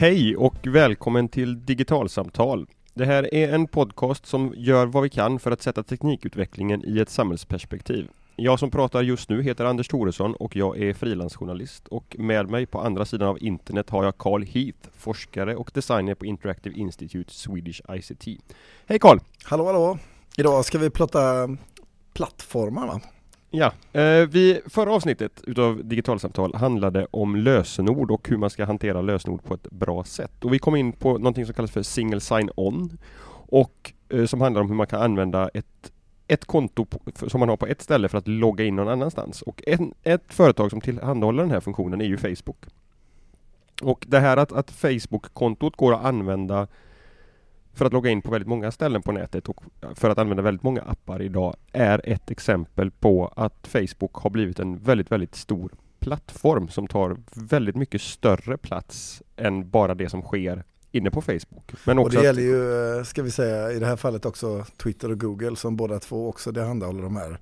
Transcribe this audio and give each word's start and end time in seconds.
Hej 0.00 0.36
och 0.36 0.54
välkommen 0.62 1.28
till 1.28 1.64
Digitalsamtal. 1.64 2.66
Det 2.94 3.04
här 3.04 3.34
är 3.34 3.54
en 3.54 3.66
podcast 3.66 4.26
som 4.26 4.54
gör 4.56 4.86
vad 4.86 5.02
vi 5.02 5.08
kan 5.08 5.38
för 5.38 5.50
att 5.50 5.62
sätta 5.62 5.82
teknikutvecklingen 5.82 6.84
i 6.84 6.98
ett 6.98 7.10
samhällsperspektiv. 7.10 8.08
Jag 8.36 8.58
som 8.58 8.70
pratar 8.70 9.02
just 9.02 9.28
nu 9.28 9.42
heter 9.42 9.64
Anders 9.64 9.88
Thoresson 9.88 10.34
och 10.34 10.56
jag 10.56 10.78
är 10.78 10.94
frilansjournalist 10.94 11.88
och 11.88 12.16
med 12.18 12.50
mig 12.50 12.66
på 12.66 12.80
andra 12.80 13.04
sidan 13.04 13.28
av 13.28 13.42
internet 13.42 13.90
har 13.90 14.04
jag 14.04 14.18
Carl 14.18 14.42
Heath, 14.42 14.88
forskare 14.96 15.56
och 15.56 15.70
designer 15.74 16.14
på 16.14 16.26
Interactive 16.26 16.78
Institute 16.78 17.34
Swedish 17.34 17.80
ICT. 17.88 18.42
Hej 18.86 18.98
Carl! 18.98 19.18
Hallå 19.44 19.66
hallå! 19.66 19.98
Idag 20.38 20.64
ska 20.64 20.78
vi 20.78 20.90
prata 20.90 21.48
plattformar 22.12 22.86
va? 22.86 23.00
Ja, 23.50 23.72
eh, 23.92 24.28
vi, 24.28 24.60
förra 24.66 24.92
avsnittet 24.92 25.42
utav 25.46 25.84
Digitalsamtal 25.84 26.54
handlade 26.54 27.06
om 27.10 27.36
lösenord 27.36 28.10
och 28.10 28.28
hur 28.28 28.36
man 28.36 28.50
ska 28.50 28.64
hantera 28.64 29.00
lösenord 29.02 29.44
på 29.44 29.54
ett 29.54 29.70
bra 29.70 30.04
sätt. 30.04 30.44
Och 30.44 30.52
vi 30.52 30.58
kom 30.58 30.76
in 30.76 30.92
på 30.92 31.18
någonting 31.18 31.46
som 31.46 31.54
kallas 31.54 31.70
för 31.70 31.82
Single 31.82 32.20
Sign-On 32.20 32.98
och 33.48 33.92
eh, 34.08 34.24
som 34.24 34.40
handlar 34.40 34.60
om 34.60 34.68
hur 34.68 34.74
man 34.74 34.86
kan 34.86 35.02
använda 35.02 35.48
ett 35.48 35.92
ett 36.30 36.44
konto 36.44 36.84
på, 36.84 37.00
som 37.28 37.40
man 37.40 37.48
har 37.48 37.56
på 37.56 37.66
ett 37.66 37.82
ställe 37.82 38.08
för 38.08 38.18
att 38.18 38.28
logga 38.28 38.64
in 38.64 38.76
någon 38.76 38.88
annanstans. 38.88 39.42
Och 39.42 39.62
en, 39.66 39.94
ett 40.02 40.34
företag 40.34 40.70
som 40.70 40.80
tillhandahåller 40.80 41.42
den 41.42 41.52
här 41.52 41.60
funktionen 41.60 42.00
är 42.00 42.04
ju 42.04 42.16
Facebook. 42.16 42.64
Och 43.82 44.06
det 44.08 44.20
här 44.20 44.36
att, 44.36 44.52
att 44.52 44.70
Facebook-kontot 44.70 45.76
går 45.76 45.94
att 45.94 46.04
använda 46.04 46.66
för 47.80 47.84
att 47.84 47.92
logga 47.92 48.10
in 48.10 48.22
på 48.22 48.30
väldigt 48.30 48.48
många 48.48 48.70
ställen 48.70 49.02
på 49.02 49.12
nätet 49.12 49.48
och 49.48 49.62
för 49.94 50.10
att 50.10 50.18
använda 50.18 50.42
väldigt 50.42 50.62
många 50.62 50.82
appar 50.82 51.22
idag 51.22 51.56
är 51.72 52.00
ett 52.04 52.30
exempel 52.30 52.90
på 52.90 53.32
att 53.36 53.66
Facebook 53.66 54.14
har 54.14 54.30
blivit 54.30 54.58
en 54.58 54.78
väldigt, 54.78 55.12
väldigt 55.12 55.34
stor 55.34 55.72
plattform 56.00 56.68
som 56.68 56.86
tar 56.86 57.16
väldigt 57.34 57.76
mycket 57.76 58.02
större 58.02 58.56
plats 58.56 59.22
än 59.36 59.70
bara 59.70 59.94
det 59.94 60.08
som 60.08 60.22
sker 60.22 60.64
inne 60.92 61.10
på 61.10 61.22
Facebook. 61.22 61.72
Men 61.86 61.98
också 61.98 62.16
och 62.16 62.22
det 62.22 62.26
gäller 62.26 62.42
ju, 62.42 62.96
eh, 62.98 63.04
ska 63.04 63.22
vi 63.22 63.30
säga, 63.30 63.72
i 63.72 63.78
det 63.78 63.86
här 63.86 63.96
fallet 63.96 64.24
också 64.24 64.64
Twitter 64.82 65.10
och 65.10 65.20
Google 65.20 65.56
som 65.56 65.76
båda 65.76 65.98
två 65.98 66.28
också 66.28 66.52
det 66.52 66.62
handlar 66.62 66.92
de 66.92 67.16
här 67.16 67.38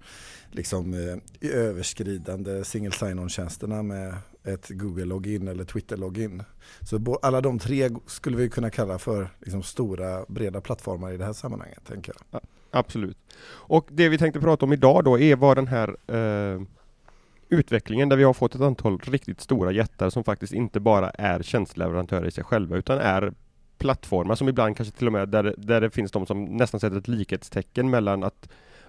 liksom 0.50 0.94
eh, 0.94 1.50
överskridande 1.50 2.64
single 2.64 2.92
sign-on-tjänsterna 2.92 3.82
med 3.82 4.14
ett 4.44 4.68
Google-login 4.68 5.48
eller 5.48 5.64
Twitter-login. 5.64 6.42
Så 6.80 7.18
alla 7.22 7.40
de 7.40 7.58
tre 7.58 7.90
skulle 8.06 8.36
vi 8.36 8.48
kunna 8.48 8.70
kalla 8.70 8.98
för 8.98 9.28
liksom 9.40 9.62
stora 9.62 10.24
breda 10.28 10.60
plattformar 10.60 11.12
i 11.12 11.16
det 11.16 11.24
här 11.24 11.32
sammanhanget. 11.32 11.84
tänker 11.86 12.14
jag. 12.30 12.40
Absolut. 12.70 13.18
Och 13.50 13.88
det 13.90 14.08
vi 14.08 14.18
tänkte 14.18 14.40
prata 14.40 14.66
om 14.66 14.72
idag 14.72 15.04
då 15.04 15.18
är 15.18 15.36
vad 15.36 15.56
den 15.56 15.66
här 15.66 15.96
eh, 16.06 16.62
utvecklingen 17.48 18.08
där 18.08 18.16
vi 18.16 18.24
har 18.24 18.32
fått 18.32 18.54
ett 18.54 18.60
antal 18.60 18.98
riktigt 18.98 19.40
stora 19.40 19.72
jättar 19.72 20.10
som 20.10 20.24
faktiskt 20.24 20.52
inte 20.52 20.80
bara 20.80 21.10
är 21.10 21.42
tjänsteleverantörer 21.42 22.26
i 22.26 22.30
sig 22.30 22.44
själva 22.44 22.76
utan 22.76 22.98
är 22.98 23.32
plattformar 23.78 24.34
som 24.34 24.48
ibland 24.48 24.76
kanske 24.76 24.98
till 24.98 25.06
och 25.06 25.12
med 25.12 25.28
där, 25.28 25.54
där 25.58 25.80
det 25.80 25.90
finns 25.90 26.12
de 26.12 26.26
som 26.26 26.44
nästan 26.44 26.80
sätter 26.80 26.96
ett 26.96 27.08
likhetstecken 27.08 27.90
mellan 27.90 28.24
att 28.24 28.48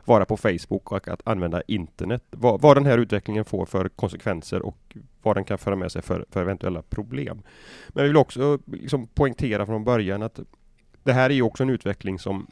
vara 0.10 0.26
på 0.26 0.38
Facebook 0.38 0.92
och 0.92 1.08
att 1.08 1.22
använda 1.24 1.62
internet. 1.62 2.24
Vad, 2.30 2.62
vad 2.62 2.78
den 2.78 2.86
här 2.86 2.98
utvecklingen 2.98 3.46
får 3.46 3.66
för 3.66 3.90
konsekvenser 3.90 4.62
och 4.62 4.98
vad 5.22 5.38
den 5.38 5.44
kan 5.44 5.58
föra 5.58 5.76
med 5.76 5.92
sig 5.92 6.02
för, 6.02 6.26
för 6.30 6.42
eventuella 6.42 6.82
problem. 6.82 7.42
Men 7.88 8.04
vi 8.04 8.08
vill 8.08 8.18
också 8.18 8.60
liksom 8.66 9.08
poängtera 9.08 9.66
från 9.66 9.84
början 9.84 10.24
att 10.24 10.40
det 11.04 11.14
här 11.14 11.30
är 11.30 11.34
ju 11.34 11.42
också 11.42 11.64
en 11.64 11.70
utveckling 11.70 12.20
som 12.20 12.48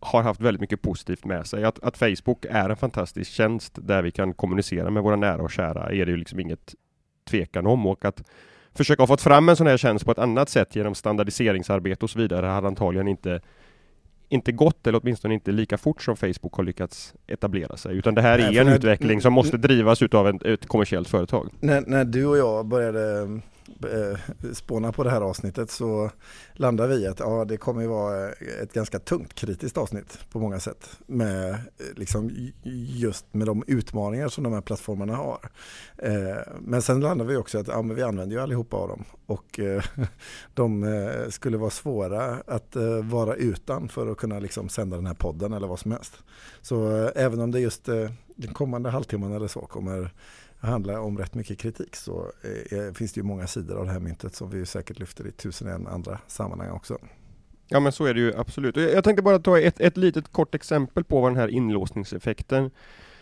har 0.00 0.22
haft 0.22 0.40
väldigt 0.40 0.60
mycket 0.60 0.82
positivt 0.82 1.24
med 1.24 1.46
sig. 1.46 1.64
Att, 1.64 1.78
att, 1.82 1.98
Facebook 1.98 2.44
är 2.50 2.70
en 2.70 2.76
fantastisk 2.76 3.32
tjänst 3.32 3.78
där 3.82 4.02
vi 4.02 4.10
kan 4.10 4.34
kommunicera 4.34 4.90
med 4.90 5.02
våra 5.02 5.16
nära 5.16 5.42
och 5.42 5.50
kära 5.50 5.92
är 5.92 6.06
det 6.06 6.10
ju 6.10 6.16
liksom 6.16 6.40
inget 6.40 6.74
tvekan 7.30 7.66
om 7.66 7.86
och 7.86 8.04
att 8.04 8.22
försöka 8.74 9.02
ha 9.02 9.06
fått 9.06 9.20
fram 9.20 9.48
en 9.48 9.56
sån 9.56 9.66
här 9.66 9.76
tjänst 9.76 10.04
på 10.04 10.12
ett 10.12 10.18
annat 10.18 10.48
sätt 10.48 10.76
genom 10.76 10.94
standardiseringsarbete 10.94 12.04
och 12.04 12.10
så 12.10 12.18
vidare 12.18 12.46
hade 12.46 12.66
antagligen 12.66 13.08
inte 13.08 13.40
inte 14.28 14.52
gått, 14.52 14.86
eller 14.86 15.00
åtminstone 15.02 15.34
inte 15.34 15.52
lika 15.52 15.78
fort 15.78 16.02
som 16.02 16.16
Facebook 16.16 16.54
har 16.54 16.64
lyckats 16.64 17.14
etablera 17.26 17.76
sig. 17.76 17.96
Utan 17.96 18.14
det 18.14 18.22
här 18.22 18.38
är 18.38 18.60
en 18.60 18.68
utveckling 18.68 19.20
som 19.20 19.32
måste 19.32 19.56
drivas 19.56 20.02
utav 20.02 20.28
ett, 20.28 20.42
ett 20.42 20.66
kommersiellt 20.66 21.08
företag. 21.08 21.48
När, 21.60 21.80
när 21.80 22.04
du 22.04 22.26
och 22.26 22.38
jag 22.38 22.66
började 22.66 23.28
Eh, 23.92 24.18
spåna 24.52 24.92
på 24.92 25.04
det 25.04 25.10
här 25.10 25.20
avsnittet 25.20 25.70
så 25.70 26.10
landar 26.52 26.86
vi 26.86 26.94
i 26.94 27.06
att 27.06 27.20
ja, 27.20 27.44
det 27.44 27.56
kommer 27.56 27.82
ju 27.82 27.88
vara 27.88 28.28
ett 28.62 28.72
ganska 28.72 28.98
tungt 28.98 29.34
kritiskt 29.34 29.78
avsnitt 29.78 30.18
på 30.30 30.38
många 30.38 30.60
sätt. 30.60 30.98
Med, 31.06 31.50
eh, 31.50 31.56
liksom, 31.96 32.30
just 32.94 33.34
med 33.34 33.46
de 33.46 33.64
utmaningar 33.66 34.28
som 34.28 34.44
de 34.44 34.52
här 34.52 34.60
plattformarna 34.60 35.16
har. 35.16 35.50
Eh, 35.96 36.36
men 36.60 36.82
sen 36.82 37.00
landar 37.00 37.24
vi 37.24 37.36
också 37.36 37.58
i 37.58 37.60
att 37.60 37.68
ja, 37.68 37.82
men 37.82 37.96
vi 37.96 38.02
använder 38.02 38.36
ju 38.36 38.42
allihopa 38.42 38.76
av 38.76 38.88
dem 38.88 39.04
och 39.26 39.60
de 40.54 40.86
skulle 41.30 41.56
vara 41.56 41.70
svåra 41.70 42.42
att 42.46 42.76
vara 43.02 43.34
utan 43.34 43.88
för 43.88 44.12
att 44.12 44.18
kunna 44.18 44.38
liksom 44.38 44.68
sända 44.68 44.96
den 44.96 45.06
här 45.06 45.14
podden 45.14 45.52
eller 45.52 45.66
vad 45.66 45.78
som 45.78 45.92
helst. 45.92 46.18
Så 46.62 47.10
även 47.14 47.40
om 47.40 47.50
det 47.50 47.60
just 47.60 47.84
den 48.36 48.54
kommande 48.54 48.90
halvtimmen 48.90 49.32
eller 49.32 49.48
så 49.48 49.60
kommer 49.60 50.12
handlar 50.60 50.98
om 50.98 51.18
rätt 51.18 51.34
mycket 51.34 51.58
kritik 51.58 51.96
så 51.96 52.32
är, 52.42 52.94
finns 52.94 53.12
det 53.12 53.18
ju 53.18 53.24
många 53.24 53.46
sidor 53.46 53.78
av 53.78 53.86
det 53.86 53.92
här 53.92 54.00
myntet 54.00 54.34
som 54.34 54.50
vi 54.50 54.66
säkert 54.66 54.98
lyfter 54.98 55.26
i 55.26 55.32
tusen 55.32 55.68
en 55.68 55.86
andra 55.86 56.18
sammanhang 56.26 56.70
också. 56.70 56.98
Ja 57.68 57.80
men 57.80 57.92
så 57.92 58.04
är 58.04 58.14
det 58.14 58.20
ju 58.20 58.36
absolut. 58.36 58.76
Jag 58.76 59.04
tänkte 59.04 59.22
bara 59.22 59.38
ta 59.38 59.60
ett, 59.60 59.80
ett 59.80 59.96
litet 59.96 60.32
kort 60.32 60.54
exempel 60.54 61.04
på 61.04 61.20
vad 61.20 61.30
den 61.30 61.40
här 61.40 61.48
inlåsningseffekten 61.48 62.70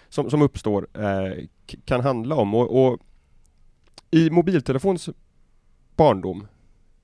som, 0.08 0.30
som 0.30 0.42
uppstår 0.42 0.86
eh, 0.94 1.44
kan 1.84 2.00
handla 2.00 2.34
om. 2.34 2.54
Och, 2.54 2.86
och, 2.86 3.00
I 4.10 4.30
mobiltelefons 4.30 5.08
barndom 5.96 6.46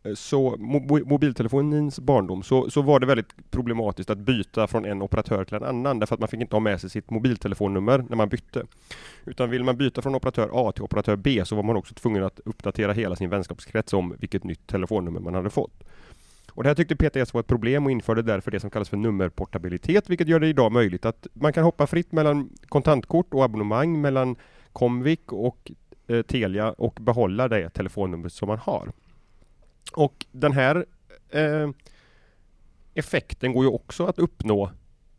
Eh, 0.05 0.15
så 0.15 0.57
mobiltelefonins 1.05 2.01
barndom 2.01 2.43
så, 2.43 2.71
så 2.71 2.83
var 2.83 3.01
det 3.01 3.07
väldigt 3.07 3.51
problematiskt 3.51 4.11
att 4.11 4.19
byta 4.19 4.67
från 4.67 4.85
en 4.85 5.03
operatör 5.03 5.45
till 5.45 5.57
en 5.57 5.65
annan 5.65 5.99
därför 5.99 6.15
att 6.15 6.21
man 6.21 6.29
fick 6.29 6.41
inte 6.41 6.57
ha 6.57 6.61
med 6.61 6.81
sig 6.81 6.91
sitt 6.91 7.11
mobiltelefonnummer 7.11 8.05
när 8.09 8.17
man 8.17 8.29
bytte. 8.29 8.67
Utan 9.25 9.51
vill 9.51 9.65
man 9.65 9.77
byta 9.77 10.03
från 10.03 10.15
operatör 10.15 10.51
A 10.53 10.73
till 10.73 10.83
operatör 10.83 11.17
B 11.17 11.43
så 11.45 11.57
var 11.57 11.63
man 11.63 11.77
också 11.77 11.95
tvungen 11.95 12.25
att 12.25 12.41
uppdatera 12.45 12.93
hela 12.93 13.17
sin 13.17 13.31
vänskapskrets 13.31 13.93
om 13.93 14.15
vilket 14.19 14.45
nytt 14.45 14.67
telefonnummer 14.67 15.21
man 15.21 15.35
hade 15.35 15.51
fått. 15.51 15.85
Och 16.55 16.63
det 16.63 16.69
här 16.69 16.75
tyckte 16.75 16.97
PTS 16.97 17.35
var 17.35 17.41
ett 17.41 17.47
problem 17.47 17.85
och 17.85 17.91
införde 17.93 18.23
därför 18.23 18.51
det 18.51 18.61
som 18.61 18.71
kallas 18.71 18.89
för 18.89 18.97
nummerportabilitet 18.97 20.11
vilket 20.11 20.29
gör 20.29 20.41
det 20.41 20.49
idag 20.49 20.73
möjligt 20.73 21.05
att 21.05 21.27
man 21.33 21.53
kan 21.53 21.65
hoppa 21.65 21.87
fritt 21.87 22.13
mellan 22.13 22.51
kontantkort 22.69 23.35
och 23.35 23.45
abonnemang 23.45 24.01
mellan 24.01 24.37
Comvik 24.73 25.33
och 25.33 25.73
eh, 26.07 26.23
Telia 26.23 26.73
och 26.73 26.99
behålla 27.01 27.49
det 27.49 27.71
telefonnummer 27.71 28.29
som 28.29 28.49
man 28.49 28.59
har. 28.59 28.93
Och 29.93 30.27
den 30.33 30.53
här 30.53 30.87
eh, 31.31 31.71
effekten 32.95 33.53
går 33.53 33.65
ju 33.65 33.71
också 33.71 34.07
att 34.07 34.19
uppnå 34.19 34.71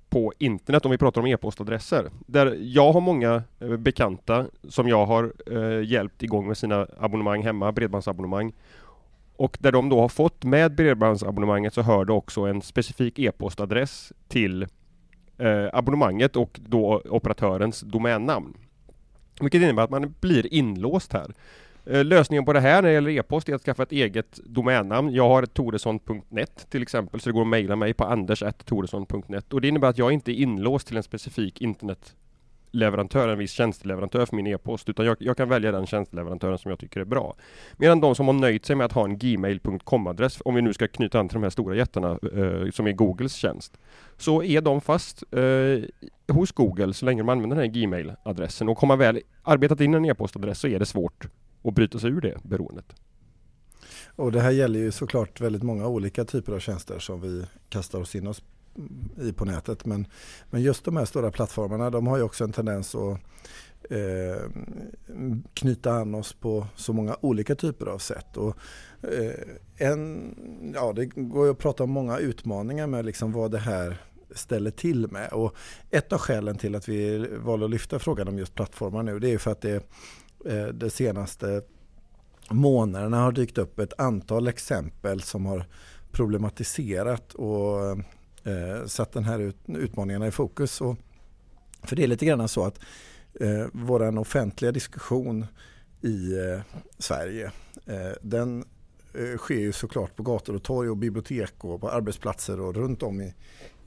på 0.09 0.33
internet 0.37 0.85
om 0.85 0.91
vi 0.91 0.97
pratar 0.97 1.21
om 1.21 1.27
e-postadresser. 1.27 2.09
Där 2.27 2.57
jag 2.59 2.93
har 2.93 3.01
många 3.01 3.43
eh, 3.59 3.77
bekanta 3.77 4.45
som 4.69 4.87
jag 4.87 5.05
har 5.05 5.33
eh, 5.51 5.89
hjälpt 5.89 6.23
igång 6.23 6.47
med 6.47 6.57
sina 6.57 6.87
abonnemang 6.97 7.43
hemma, 7.43 7.71
bredbandsabonnemang. 7.71 8.53
Och 9.35 9.57
där 9.59 9.71
de 9.71 9.89
då 9.89 10.01
har 10.01 10.09
fått 10.09 10.43
med 10.43 10.75
bredbandsabonnemanget 10.75 11.73
så 11.73 11.81
hör 11.81 12.05
det 12.05 12.13
också 12.13 12.41
en 12.41 12.61
specifik 12.61 13.19
e-postadress 13.19 14.13
till 14.27 14.63
eh, 15.37 15.67
abonnemanget 15.73 16.35
och 16.35 16.59
då 16.63 17.01
operatörens 17.09 17.81
domännamn. 17.81 18.57
Vilket 19.41 19.61
innebär 19.61 19.83
att 19.83 19.89
man 19.89 20.13
blir 20.19 20.53
inlåst 20.53 21.13
här. 21.13 21.33
Eh, 21.85 22.05
lösningen 22.05 22.45
på 22.45 22.53
det 22.53 22.59
här 22.59 22.81
när 22.81 22.89
det 22.89 22.93
gäller 22.93 23.09
e-post 23.09 23.49
är 23.49 23.55
att 23.55 23.61
skaffa 23.61 23.83
ett 23.83 23.91
eget 23.91 24.39
domännamn. 24.45 25.13
Jag 25.13 25.29
har 25.29 25.45
toresson.net 25.45 26.67
till 26.69 26.81
exempel, 26.81 27.19
så 27.19 27.29
det 27.29 27.33
går 27.33 27.41
att 27.41 27.47
mejla 27.47 27.75
mig 27.75 27.93
på 27.93 28.03
anders.toresson.net 28.03 29.53
och 29.53 29.61
det 29.61 29.67
innebär 29.67 29.87
att 29.87 29.97
jag 29.97 30.11
inte 30.11 30.31
är 30.31 30.35
inlåst 30.35 30.87
till 30.87 30.97
en 30.97 31.03
specifik 31.03 31.61
internetleverantör, 31.61 33.27
en 33.27 33.37
viss 33.37 33.51
tjänsteleverantör 33.51 34.25
för 34.25 34.35
min 34.35 34.47
e-post, 34.47 34.89
utan 34.89 35.05
jag, 35.05 35.17
jag, 35.19 35.37
kan 35.37 35.49
välja 35.49 35.71
den 35.71 35.85
tjänsteleverantören 35.85 36.57
som 36.57 36.69
jag 36.69 36.79
tycker 36.79 36.99
är 36.99 37.05
bra. 37.05 37.35
Medan 37.77 38.01
de 38.01 38.15
som 38.15 38.27
har 38.27 38.33
nöjt 38.33 38.65
sig 38.65 38.75
med 38.75 38.85
att 38.85 38.91
ha 38.91 39.05
en 39.05 39.17
gmail.com-adress, 39.17 40.41
om 40.45 40.55
vi 40.55 40.61
nu 40.61 40.73
ska 40.73 40.87
knyta 40.87 41.19
an 41.19 41.29
till 41.29 41.35
de 41.35 41.43
här 41.43 41.49
stora 41.49 41.75
jättarna 41.75 42.09
eh, 42.11 42.71
som 42.71 42.87
är 42.87 42.91
Googles 42.91 43.33
tjänst, 43.33 43.77
så 44.17 44.43
är 44.43 44.61
de 44.61 44.81
fast 44.81 45.23
eh, 45.31 46.35
hos 46.35 46.51
Google 46.51 46.93
så 46.93 47.05
länge 47.05 47.21
de 47.21 47.29
använder 47.29 47.55
den 47.55 47.65
här 47.65 47.73
Gmail-adressen 47.73 48.69
och 48.69 48.79
har 48.79 48.87
man 48.87 48.99
väl 48.99 49.21
arbetat 49.43 49.81
in 49.81 49.93
en 49.93 50.05
e-postadress 50.05 50.59
så 50.59 50.67
är 50.67 50.79
det 50.79 50.85
svårt 50.85 51.27
och 51.63 51.73
bryta 51.73 51.99
sig 51.99 52.09
ur 52.09 52.21
det 52.21 52.37
beroendet. 52.43 52.85
Och 54.15 54.31
det 54.31 54.41
här 54.41 54.51
gäller 54.51 54.79
ju 54.79 54.91
såklart 54.91 55.41
väldigt 55.41 55.63
många 55.63 55.87
olika 55.87 56.25
typer 56.25 56.53
av 56.53 56.59
tjänster 56.59 56.99
som 56.99 57.21
vi 57.21 57.45
kastar 57.69 57.99
oss 57.99 58.15
in 58.15 58.27
oss 58.27 58.43
i 59.21 59.33
på 59.33 59.45
nätet. 59.45 59.85
Men, 59.85 60.07
men 60.49 60.61
just 60.61 60.85
de 60.85 60.97
här 60.97 61.05
stora 61.05 61.31
plattformarna 61.31 61.89
de 61.89 62.07
har 62.07 62.17
ju 62.17 62.23
också 62.23 62.43
en 62.43 62.51
tendens 62.51 62.95
att 62.95 63.19
eh, 63.89 64.49
knyta 65.53 65.93
an 65.93 66.15
oss 66.15 66.33
på 66.33 66.67
så 66.75 66.93
många 66.93 67.17
olika 67.21 67.55
typer 67.55 67.85
av 67.85 67.97
sätt. 67.97 68.37
Och, 68.37 68.57
eh, 69.01 69.33
en, 69.77 70.35
ja, 70.75 70.93
det 70.93 71.05
går 71.05 71.45
ju 71.45 71.51
att 71.51 71.57
prata 71.57 71.83
om 71.83 71.91
många 71.91 72.17
utmaningar 72.17 72.87
med 72.87 73.05
liksom 73.05 73.31
vad 73.31 73.51
det 73.51 73.59
här 73.59 73.97
ställer 74.35 74.71
till 74.71 75.11
med. 75.11 75.33
Och 75.33 75.55
ett 75.89 76.13
av 76.13 76.19
skälen 76.19 76.57
till 76.57 76.75
att 76.75 76.89
vi 76.89 77.27
valde 77.37 77.65
att 77.65 77.71
lyfta 77.71 77.99
frågan 77.99 78.27
om 78.27 78.37
just 78.37 78.55
plattformar 78.55 79.03
nu 79.03 79.19
det 79.19 79.33
är 79.33 79.37
för 79.37 79.51
att 79.51 79.61
det 79.61 79.83
Eh, 80.45 80.65
de 80.65 80.89
senaste 80.89 81.61
månaderna 82.49 83.17
har 83.17 83.31
dykt 83.31 83.57
upp 83.57 83.79
ett 83.79 83.99
antal 83.99 84.47
exempel 84.47 85.21
som 85.21 85.45
har 85.45 85.65
problematiserat 86.11 87.33
och 87.33 87.89
eh, 88.43 88.85
satt 88.85 89.11
den 89.11 89.23
här 89.23 89.39
ut, 89.39 89.57
utmaningarna 89.67 90.27
i 90.27 90.31
fokus. 90.31 90.81
Och, 90.81 90.95
för 91.83 91.95
det 91.95 92.03
är 92.03 92.07
lite 92.07 92.25
grann 92.25 92.47
så 92.47 92.65
att 92.65 92.79
eh, 93.39 93.65
vår 93.73 94.19
offentliga 94.19 94.71
diskussion 94.71 95.45
i 96.01 96.33
eh, 96.37 96.61
Sverige, 96.97 97.51
eh, 97.85 98.11
den 98.21 98.65
eh, 99.13 99.37
sker 99.37 99.59
ju 99.59 99.71
såklart 99.71 100.15
på 100.15 100.23
gator 100.23 100.55
och 100.55 100.63
torg 100.63 100.89
och 100.89 100.97
bibliotek 100.97 101.63
och 101.63 101.81
på 101.81 101.89
arbetsplatser 101.89 102.59
och 102.59 102.75
runt 102.75 103.03
om 103.03 103.21
i, 103.21 103.33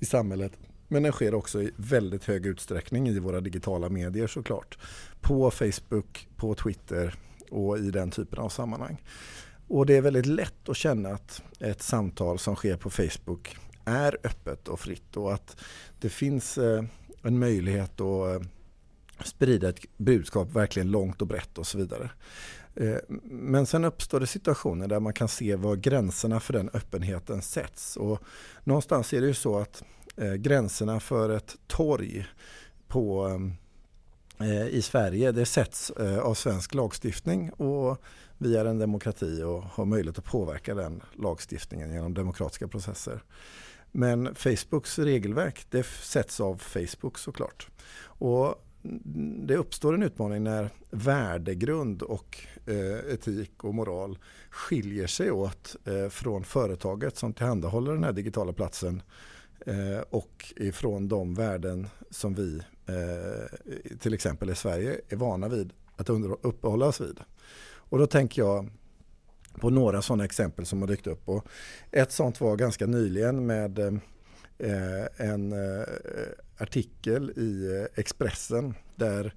i 0.00 0.04
samhället. 0.04 0.52
Men 0.88 1.02
den 1.02 1.12
sker 1.12 1.34
också 1.34 1.62
i 1.62 1.70
väldigt 1.76 2.24
hög 2.24 2.46
utsträckning 2.46 3.08
i 3.08 3.18
våra 3.18 3.40
digitala 3.40 3.88
medier 3.88 4.26
såklart. 4.26 4.78
På 5.20 5.50
Facebook, 5.50 6.28
på 6.36 6.54
Twitter 6.54 7.14
och 7.50 7.78
i 7.78 7.90
den 7.90 8.10
typen 8.10 8.38
av 8.38 8.48
sammanhang. 8.48 9.02
Och 9.68 9.86
det 9.86 9.96
är 9.96 10.00
väldigt 10.00 10.26
lätt 10.26 10.68
att 10.68 10.76
känna 10.76 11.08
att 11.08 11.42
ett 11.60 11.82
samtal 11.82 12.38
som 12.38 12.56
sker 12.56 12.76
på 12.76 12.90
Facebook 12.90 13.56
är 13.84 14.18
öppet 14.24 14.68
och 14.68 14.80
fritt 14.80 15.16
och 15.16 15.34
att 15.34 15.56
det 16.00 16.08
finns 16.08 16.58
eh, 16.58 16.84
en 17.22 17.38
möjlighet 17.38 18.00
att 18.00 18.40
eh, 18.40 18.48
sprida 19.24 19.68
ett 19.68 19.80
budskap 19.96 20.52
verkligen 20.52 20.90
långt 20.90 21.22
och 21.22 21.28
brett 21.28 21.58
och 21.58 21.66
så 21.66 21.78
vidare. 21.78 22.10
Eh, 22.74 22.96
men 23.24 23.66
sen 23.66 23.84
uppstår 23.84 24.20
det 24.20 24.26
situationer 24.26 24.88
där 24.88 25.00
man 25.00 25.12
kan 25.12 25.28
se 25.28 25.56
var 25.56 25.76
gränserna 25.76 26.40
för 26.40 26.52
den 26.52 26.70
öppenheten 26.72 27.42
sätts. 27.42 27.96
Och 27.96 28.22
någonstans 28.64 29.12
är 29.12 29.20
det 29.20 29.26
ju 29.26 29.34
så 29.34 29.58
att 29.58 29.82
Eh, 30.16 30.34
gränserna 30.34 31.00
för 31.00 31.30
ett 31.30 31.56
torg 31.66 32.26
på, 32.88 33.40
eh, 34.38 34.66
i 34.66 34.82
Sverige 34.82 35.32
det 35.32 35.46
sätts 35.46 35.90
eh, 35.90 36.18
av 36.18 36.34
svensk 36.34 36.74
lagstiftning 36.74 37.50
och 37.50 38.02
vi 38.38 38.56
är 38.56 38.64
en 38.64 38.78
demokrati 38.78 39.42
och 39.42 39.62
har 39.62 39.84
möjlighet 39.84 40.18
att 40.18 40.24
påverka 40.24 40.74
den 40.74 41.02
lagstiftningen 41.14 41.92
genom 41.92 42.14
demokratiska 42.14 42.68
processer. 42.68 43.22
Men 43.92 44.34
Facebooks 44.34 44.98
regelverk 44.98 45.66
det 45.70 45.86
sätts 45.86 46.40
av 46.40 46.56
Facebook 46.56 47.18
såklart. 47.18 47.68
Och 48.04 48.62
det 49.46 49.56
uppstår 49.56 49.94
en 49.94 50.02
utmaning 50.02 50.44
när 50.44 50.70
värdegrund 50.90 52.02
och 52.02 52.46
eh, 52.66 53.12
etik 53.14 53.64
och 53.64 53.74
moral 53.74 54.18
skiljer 54.50 55.06
sig 55.06 55.30
åt 55.30 55.76
eh, 55.84 56.08
från 56.08 56.44
företaget 56.44 57.16
som 57.16 57.32
tillhandahåller 57.32 57.92
den 57.92 58.04
här 58.04 58.12
digitala 58.12 58.52
platsen 58.52 59.02
Eh, 59.66 60.00
och 60.10 60.52
ifrån 60.56 61.08
de 61.08 61.34
värden 61.34 61.88
som 62.10 62.34
vi 62.34 62.62
eh, 62.86 63.96
till 63.98 64.14
exempel 64.14 64.50
i 64.50 64.54
Sverige 64.54 65.00
är 65.08 65.16
vana 65.16 65.48
vid 65.48 65.72
att 65.96 66.10
uppehålla 66.42 66.86
oss 66.86 67.00
vid. 67.00 67.20
Och 67.66 67.98
då 67.98 68.06
tänker 68.06 68.42
jag 68.42 68.70
på 69.60 69.70
några 69.70 70.02
sådana 70.02 70.24
exempel 70.24 70.66
som 70.66 70.80
har 70.80 70.88
dykt 70.88 71.06
upp. 71.06 71.28
Och 71.28 71.46
ett 71.90 72.12
sådant 72.12 72.40
var 72.40 72.56
ganska 72.56 72.86
nyligen 72.86 73.46
med 73.46 73.78
eh, 74.58 75.06
en 75.16 75.54
artikel 76.58 77.30
i 77.30 77.86
Expressen 77.94 78.74
där 78.96 79.34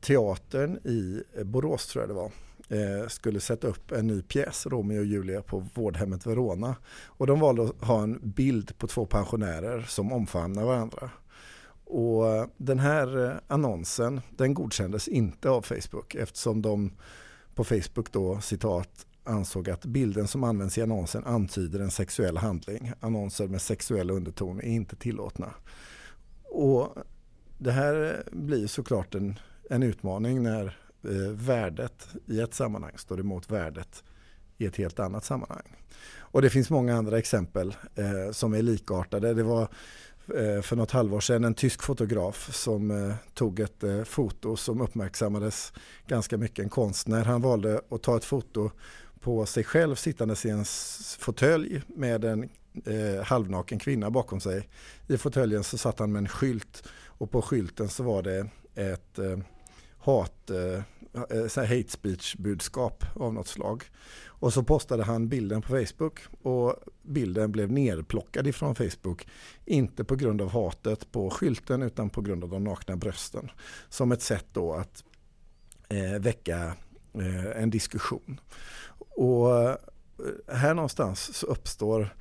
teatern 0.00 0.76
i 0.76 1.22
Borås 1.44 1.86
tror 1.86 2.02
jag 2.02 2.10
det 2.10 2.14
var 2.14 2.32
Eh, 2.70 3.08
skulle 3.08 3.40
sätta 3.40 3.66
upp 3.66 3.92
en 3.92 4.06
ny 4.06 4.22
pjäs, 4.22 4.66
Romeo 4.66 4.98
och 4.98 5.04
Julia, 5.04 5.42
på 5.42 5.66
vårdhemmet 5.74 6.26
Verona. 6.26 6.76
Och 7.06 7.26
de 7.26 7.40
valde 7.40 7.62
att 7.62 7.84
ha 7.84 8.02
en 8.02 8.18
bild 8.22 8.78
på 8.78 8.86
två 8.86 9.06
pensionärer 9.06 9.82
som 9.82 10.12
omfamnar 10.12 10.64
varandra. 10.64 11.10
Och 11.84 12.26
eh, 12.26 12.46
den 12.56 12.78
här 12.78 13.26
eh, 13.26 13.36
annonsen 13.46 14.20
den 14.30 14.54
godkändes 14.54 15.08
inte 15.08 15.50
av 15.50 15.62
Facebook 15.62 16.14
eftersom 16.14 16.62
de 16.62 16.92
på 17.54 17.64
Facebook 17.64 18.12
då 18.12 18.40
citat 18.40 19.06
ansåg 19.24 19.70
att 19.70 19.84
bilden 19.84 20.28
som 20.28 20.44
används 20.44 20.78
i 20.78 20.82
annonsen 20.82 21.24
antyder 21.24 21.80
en 21.80 21.90
sexuell 21.90 22.36
handling. 22.36 22.92
Annonser 23.00 23.48
med 23.48 23.62
sexuell 23.62 24.10
underton 24.10 24.60
är 24.60 24.68
inte 24.68 24.96
tillåtna. 24.96 25.54
Och 26.44 26.94
det 27.58 27.72
här 27.72 28.22
blir 28.32 28.66
såklart 28.66 29.14
en, 29.14 29.38
en 29.70 29.82
utmaning 29.82 30.42
när 30.42 30.76
Eh, 31.04 31.30
värdet 31.32 32.08
i 32.26 32.40
ett 32.40 32.54
sammanhang 32.54 32.92
står 32.96 33.20
emot 33.20 33.50
värdet 33.50 34.04
i 34.58 34.66
ett 34.66 34.76
helt 34.76 34.98
annat 34.98 35.24
sammanhang. 35.24 35.76
Och 36.16 36.42
det 36.42 36.50
finns 36.50 36.70
många 36.70 36.96
andra 36.96 37.18
exempel 37.18 37.76
eh, 37.94 38.32
som 38.32 38.54
är 38.54 38.62
likartade. 38.62 39.34
Det 39.34 39.42
var 39.42 39.68
Eh, 40.34 40.62
för 40.62 40.76
något 40.76 40.90
halvår 40.90 41.20
sedan 41.20 41.44
en 41.44 41.54
tysk 41.54 41.82
fotograf 41.82 42.54
som 42.54 42.90
eh, 42.90 43.14
tog 43.34 43.60
ett 43.60 43.84
eh, 43.84 44.02
foto 44.02 44.56
som 44.56 44.80
uppmärksammades 44.80 45.72
ganska 46.06 46.36
mycket. 46.36 46.62
En 46.62 46.68
konstnär. 46.68 47.24
Han 47.24 47.42
valde 47.42 47.80
att 47.88 48.02
ta 48.02 48.16
ett 48.16 48.24
foto 48.24 48.70
på 49.20 49.46
sig 49.46 49.64
själv 49.64 49.94
sittandes 49.94 50.46
i 50.46 50.50
en 50.50 50.64
fåtölj 51.18 51.82
med 51.86 52.24
en 52.24 52.48
eh, 52.84 53.24
halvnaken 53.24 53.78
kvinna 53.78 54.10
bakom 54.10 54.40
sig. 54.40 54.68
I 55.06 55.16
fåtöljen 55.16 55.64
så 55.64 55.78
satt 55.78 55.98
han 55.98 56.12
med 56.12 56.20
en 56.20 56.28
skylt 56.28 56.88
och 57.04 57.30
på 57.30 57.42
skylten 57.42 57.88
så 57.88 58.02
var 58.02 58.22
det 58.22 58.48
ett 58.74 59.18
eh, 59.18 59.38
hat, 60.08 60.50
eh, 60.50 60.82
eh 61.30 61.68
hate 61.68 61.88
speech 61.88 62.36
budskap 62.36 63.04
av 63.14 63.34
något 63.34 63.48
slag. 63.48 63.84
Och 64.40 64.52
så 64.52 64.62
postade 64.62 65.04
han 65.04 65.28
bilden 65.28 65.62
på 65.62 65.68
Facebook 65.68 66.20
och 66.42 66.74
bilden 67.02 67.52
blev 67.52 67.72
nerplockad 67.72 68.46
ifrån 68.46 68.74
Facebook. 68.74 69.26
Inte 69.64 70.04
på 70.04 70.16
grund 70.16 70.42
av 70.42 70.50
hatet 70.50 71.12
på 71.12 71.30
skylten 71.30 71.82
utan 71.82 72.10
på 72.10 72.20
grund 72.20 72.44
av 72.44 72.50
de 72.50 72.64
nakna 72.64 72.96
brösten. 72.96 73.50
Som 73.88 74.12
ett 74.12 74.22
sätt 74.22 74.46
då 74.52 74.74
att 74.74 75.04
eh, 75.88 76.20
väcka 76.20 76.74
eh, 77.14 77.62
en 77.62 77.70
diskussion. 77.70 78.40
Och 78.98 79.60
eh, 79.62 79.76
här 80.52 80.74
någonstans 80.74 81.34
så 81.34 81.46
uppstår 81.46 82.14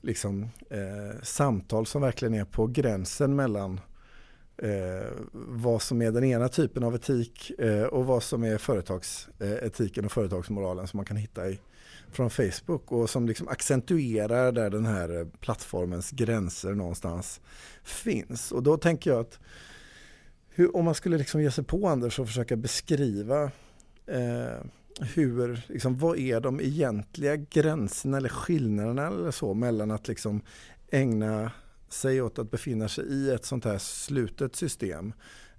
liksom 0.00 0.48
eh, 0.70 1.22
samtal 1.22 1.86
som 1.86 2.02
verkligen 2.02 2.34
är 2.34 2.44
på 2.44 2.66
gränsen 2.66 3.36
mellan 3.36 3.80
eh, 4.56 5.12
vad 5.32 5.82
som 5.82 6.02
är 6.02 6.12
den 6.12 6.24
ena 6.24 6.48
typen 6.48 6.84
av 6.84 6.94
etik 6.94 7.50
eh, 7.58 7.82
och 7.82 8.06
vad 8.06 8.22
som 8.22 8.44
är 8.44 8.58
företagsetiken 8.58 10.04
eh, 10.04 10.06
och 10.06 10.12
företagsmoralen 10.12 10.86
som 10.86 10.96
man 10.96 11.06
kan 11.06 11.16
hitta 11.16 11.48
i 11.48 11.58
från 12.10 12.30
Facebook 12.30 12.92
och 12.92 13.10
som 13.10 13.26
liksom 13.26 13.48
accentuerar 13.48 14.52
där 14.52 14.70
den 14.70 14.86
här 14.86 15.20
eh, 15.20 15.26
plattformens 15.40 16.10
gränser 16.10 16.74
någonstans 16.74 17.40
finns. 17.82 18.52
Och 18.52 18.62
då 18.62 18.76
tänker 18.76 19.10
jag 19.10 19.20
att 19.20 19.38
hur, 20.48 20.76
om 20.76 20.84
man 20.84 20.94
skulle 20.94 21.18
liksom 21.18 21.42
ge 21.42 21.50
sig 21.50 21.64
på 21.64 21.88
Anders 21.88 22.18
och 22.18 22.26
försöka 22.26 22.56
beskriva 22.56 23.42
eh, 24.06 24.58
hur, 25.00 25.60
liksom, 25.68 25.98
vad 25.98 26.18
är 26.18 26.40
de 26.40 26.60
egentliga 26.60 27.36
gränserna 27.36 28.16
eller 28.16 28.28
skillnaderna 28.28 29.06
eller 29.06 29.30
så 29.30 29.54
mellan 29.54 29.90
att 29.90 30.08
liksom 30.08 30.40
ägna 30.90 31.50
sig 31.94 32.22
åt 32.22 32.38
att 32.38 32.50
befinna 32.50 32.88
sig 32.88 33.04
i 33.04 33.30
ett 33.30 33.44
sånt 33.44 33.64
här 33.64 33.78
slutet 33.78 34.56
system 34.56 35.12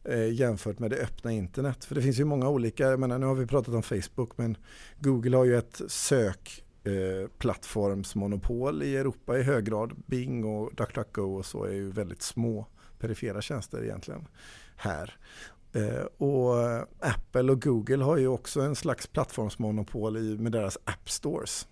eh, 0.04 0.34
jämfört 0.34 0.80
med 0.80 0.92
det 0.92 0.98
öppna 0.98 1.32
internet. 1.32 1.86
För 1.86 1.96
det 1.96 2.02
finns 2.02 2.20
ju 2.20 2.26
många 2.26 2.50
olika, 2.50 2.84
jag 2.84 3.00
menar, 3.00 3.20
nu 3.20 3.26
har 3.26 3.36
vi 3.36 3.48
pratat 3.48 3.74
om 3.74 3.84
Facebook 3.84 4.38
men 4.38 4.58
Google 5.00 5.38
har 5.38 5.46
ju 5.46 5.58
ett 5.58 5.82
sökplattformsmonopol 5.88 8.82
eh, 8.82 8.88
i 8.88 8.98
Europa 8.98 9.38
i 9.38 9.44
hög 9.44 9.66
grad. 9.66 9.94
Bing 10.06 10.46
och 10.46 10.76
DuckDuckGo 10.76 11.38
och 11.38 11.46
så 11.46 11.64
är 11.64 11.74
ju 11.74 11.92
väldigt 11.92 12.22
små 12.22 12.68
perifera 13.00 13.42
tjänster 13.42 13.84
egentligen 13.84 14.28
här. 14.76 15.18
Eh, 15.74 16.06
och 16.18 16.56
Apple 17.00 17.52
och 17.52 17.62
Google 17.62 18.04
har 18.04 18.18
ju 18.18 18.28
också 18.28 18.62
en 18.62 18.76
slags 18.76 19.08
plattformsmonopol 19.08 20.38
med 20.38 20.52
deras 20.52 20.78
App 20.84 21.10
Stores. 21.10 21.68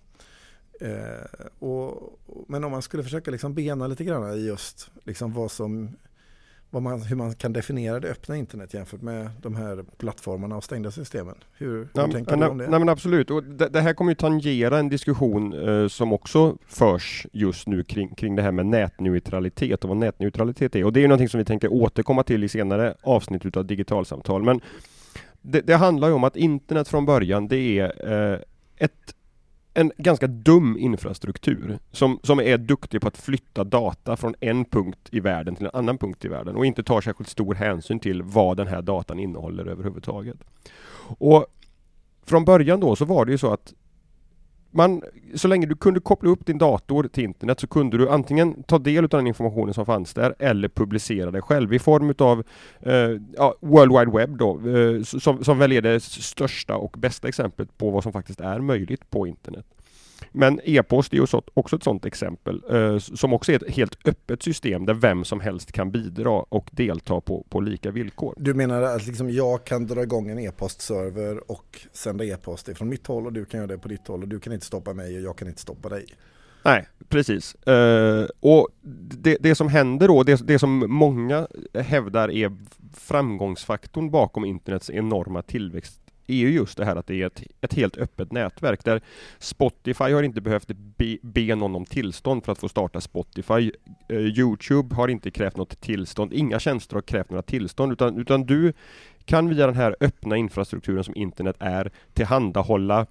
Eh, 0.80 1.46
och, 1.58 2.18
men 2.48 2.64
om 2.64 2.70
man 2.70 2.82
skulle 2.82 3.02
försöka 3.02 3.30
liksom 3.30 3.54
bena 3.54 3.86
lite 3.86 4.04
grann 4.04 4.34
i 4.34 4.46
just 4.46 4.90
liksom 5.04 5.32
vad 5.32 5.50
som, 5.50 5.96
vad 6.70 6.82
man, 6.82 7.02
hur 7.02 7.16
man 7.16 7.34
kan 7.34 7.52
definiera 7.52 8.00
det 8.00 8.08
öppna 8.08 8.36
internet 8.36 8.74
jämfört 8.74 9.02
med 9.02 9.30
de 9.42 9.56
här 9.56 9.84
plattformarna 9.98 10.56
och 10.56 10.64
stängda 10.64 10.90
systemen. 10.90 11.34
Hur, 11.52 11.88
hur 11.94 12.12
tänker 12.12 12.36
du 12.36 12.46
om 12.46 12.58
det? 12.58 12.68
Nej 12.68 12.78
men 12.78 12.88
absolut, 12.88 13.30
och 13.30 13.44
det, 13.44 13.68
det 13.68 13.80
här 13.80 13.94
kommer 13.94 14.10
ju 14.10 14.16
tangera 14.16 14.78
en 14.78 14.88
diskussion 14.88 15.68
eh, 15.68 15.88
som 15.88 16.12
också 16.12 16.56
förs 16.66 17.26
just 17.32 17.66
nu 17.66 17.84
kring, 17.84 18.14
kring 18.14 18.36
det 18.36 18.42
här 18.42 18.52
med 18.52 18.66
nätneutralitet 18.66 19.84
och 19.84 19.88
vad 19.88 19.96
nätneutralitet 19.96 20.76
är. 20.76 20.84
Och 20.84 20.92
det 20.92 21.00
är 21.00 21.02
ju 21.02 21.08
någonting 21.08 21.28
som 21.28 21.38
vi 21.38 21.44
tänker 21.44 21.72
återkomma 21.72 22.22
till 22.22 22.44
i 22.44 22.48
senare 22.48 22.94
avsnitt 23.02 23.46
utav 23.46 23.66
digitalsamtal. 23.66 24.42
Men 24.42 24.60
det, 25.42 25.60
det 25.60 25.74
handlar 25.74 26.08
ju 26.08 26.14
om 26.14 26.24
att 26.24 26.36
internet 26.36 26.88
från 26.88 27.06
början, 27.06 27.48
det 27.48 27.78
är 27.78 28.12
eh, 28.32 28.38
ett 28.76 29.14
en 29.74 29.92
ganska 29.96 30.26
dum 30.26 30.76
infrastruktur 30.78 31.78
som, 31.92 32.20
som 32.22 32.40
är 32.40 32.58
duktig 32.58 33.00
på 33.00 33.08
att 33.08 33.16
flytta 33.16 33.64
data 33.64 34.16
från 34.16 34.34
en 34.40 34.64
punkt 34.64 35.08
i 35.10 35.20
världen 35.20 35.56
till 35.56 35.66
en 35.66 35.74
annan 35.74 35.98
punkt 35.98 36.24
i 36.24 36.28
världen 36.28 36.56
och 36.56 36.66
inte 36.66 36.82
tar 36.82 37.00
särskilt 37.00 37.28
stor 37.28 37.54
hänsyn 37.54 38.00
till 38.00 38.22
vad 38.22 38.56
den 38.56 38.66
här 38.66 38.82
datan 38.82 39.18
innehåller 39.18 39.66
överhuvudtaget. 39.66 40.36
Och 41.18 41.46
från 42.26 42.44
början 42.44 42.80
då 42.80 42.96
så 42.96 43.04
var 43.04 43.24
det 43.24 43.32
ju 43.32 43.38
så 43.38 43.52
att 43.52 43.74
man, 44.74 45.02
så 45.34 45.48
länge 45.48 45.66
du 45.66 45.74
kunde 45.74 46.00
koppla 46.00 46.30
upp 46.30 46.46
din 46.46 46.58
dator 46.58 47.08
till 47.08 47.24
internet 47.24 47.60
så 47.60 47.66
kunde 47.66 47.98
du 47.98 48.08
antingen 48.08 48.62
ta 48.62 48.78
del 48.78 49.04
av 49.04 49.08
den 49.08 49.26
informationen 49.26 49.74
som 49.74 49.86
fanns 49.86 50.14
där 50.14 50.34
eller 50.38 50.68
publicera 50.68 51.30
det 51.30 51.42
själv 51.42 51.74
i 51.74 51.78
form 51.78 52.10
utav 52.10 52.44
eh, 52.80 53.10
ja, 53.36 53.54
World 53.60 53.98
Wide 53.98 54.18
Web 54.18 54.38
då, 54.38 54.68
eh, 54.70 55.02
som, 55.02 55.44
som 55.44 55.58
väl 55.58 55.72
är 55.72 55.82
det 55.82 56.00
största 56.02 56.76
och 56.76 56.96
bästa 56.98 57.28
exemplet 57.28 57.78
på 57.78 57.90
vad 57.90 58.02
som 58.02 58.12
faktiskt 58.12 58.40
är 58.40 58.60
möjligt 58.60 59.10
på 59.10 59.26
internet. 59.26 59.66
Men 60.36 60.60
e-post 60.64 61.12
är 61.12 61.16
ju 61.16 61.26
också 61.54 61.76
ett 61.76 61.82
sådant 61.82 62.04
exempel 62.04 62.62
eh, 62.70 62.98
som 62.98 63.32
också 63.32 63.52
är 63.52 63.56
ett 63.56 63.74
helt 63.74 64.08
öppet 64.08 64.42
system 64.42 64.86
där 64.86 64.94
vem 64.94 65.24
som 65.24 65.40
helst 65.40 65.72
kan 65.72 65.90
bidra 65.90 66.30
och 66.30 66.70
delta 66.72 67.20
på, 67.20 67.46
på 67.48 67.60
lika 67.60 67.90
villkor. 67.90 68.34
Du 68.36 68.54
menar 68.54 68.82
att 68.82 69.06
liksom 69.06 69.30
jag 69.30 69.64
kan 69.64 69.86
dra 69.86 70.02
igång 70.02 70.30
en 70.30 70.38
e-postserver 70.38 71.50
och 71.50 71.80
sända 71.92 72.24
e-post 72.24 72.68
från 72.76 72.88
mitt 72.88 73.06
håll 73.06 73.26
och 73.26 73.32
du 73.32 73.44
kan 73.44 73.58
göra 73.58 73.66
det 73.66 73.78
på 73.78 73.88
ditt 73.88 74.08
håll 74.08 74.22
och 74.22 74.28
du 74.28 74.40
kan 74.40 74.52
inte 74.52 74.66
stoppa 74.66 74.92
mig 74.92 75.16
och 75.16 75.22
jag 75.22 75.36
kan 75.36 75.48
inte 75.48 75.60
stoppa 75.60 75.88
dig? 75.88 76.06
Nej, 76.64 76.88
precis. 77.08 77.56
Uh, 77.68 78.26
och 78.40 78.68
det, 79.10 79.36
det, 79.40 79.54
som 79.54 79.68
händer 79.68 80.08
då, 80.08 80.22
det, 80.22 80.46
det 80.46 80.58
som 80.58 80.84
många 80.88 81.48
hävdar 81.74 82.30
är 82.30 82.56
framgångsfaktorn 82.94 84.10
bakom 84.10 84.44
internets 84.44 84.90
enorma 84.90 85.42
tillväxt 85.42 86.00
är 86.26 86.36
ju 86.36 86.50
just 86.50 86.76
det 86.76 86.84
här 86.84 86.96
att 86.96 87.06
det 87.06 87.22
är 87.22 87.26
ett, 87.26 87.42
ett 87.60 87.74
helt 87.74 87.96
öppet 87.96 88.32
nätverk 88.32 88.84
där 88.84 89.00
Spotify 89.38 90.12
har 90.12 90.22
inte 90.22 90.40
behövt 90.40 90.68
be, 90.96 91.16
be 91.22 91.54
någon 91.54 91.76
om 91.76 91.84
tillstånd 91.84 92.44
för 92.44 92.52
att 92.52 92.58
få 92.58 92.68
starta 92.68 93.00
Spotify. 93.00 93.72
Eh, 94.08 94.16
Youtube 94.16 94.94
har 94.94 95.08
inte 95.08 95.30
krävt 95.30 95.56
något 95.56 95.80
tillstånd. 95.80 96.32
Inga 96.32 96.58
tjänster 96.58 96.94
har 96.94 97.02
krävt 97.02 97.30
några 97.30 97.42
tillstånd 97.42 97.92
utan, 97.92 98.18
utan 98.18 98.46
du 98.46 98.72
kan 99.24 99.48
via 99.48 99.66
den 99.66 99.76
här 99.76 99.96
öppna 100.00 100.36
infrastrukturen 100.36 101.04
som 101.04 101.16
internet 101.16 101.56
är 101.58 101.90
tillhandahålla 102.12 103.06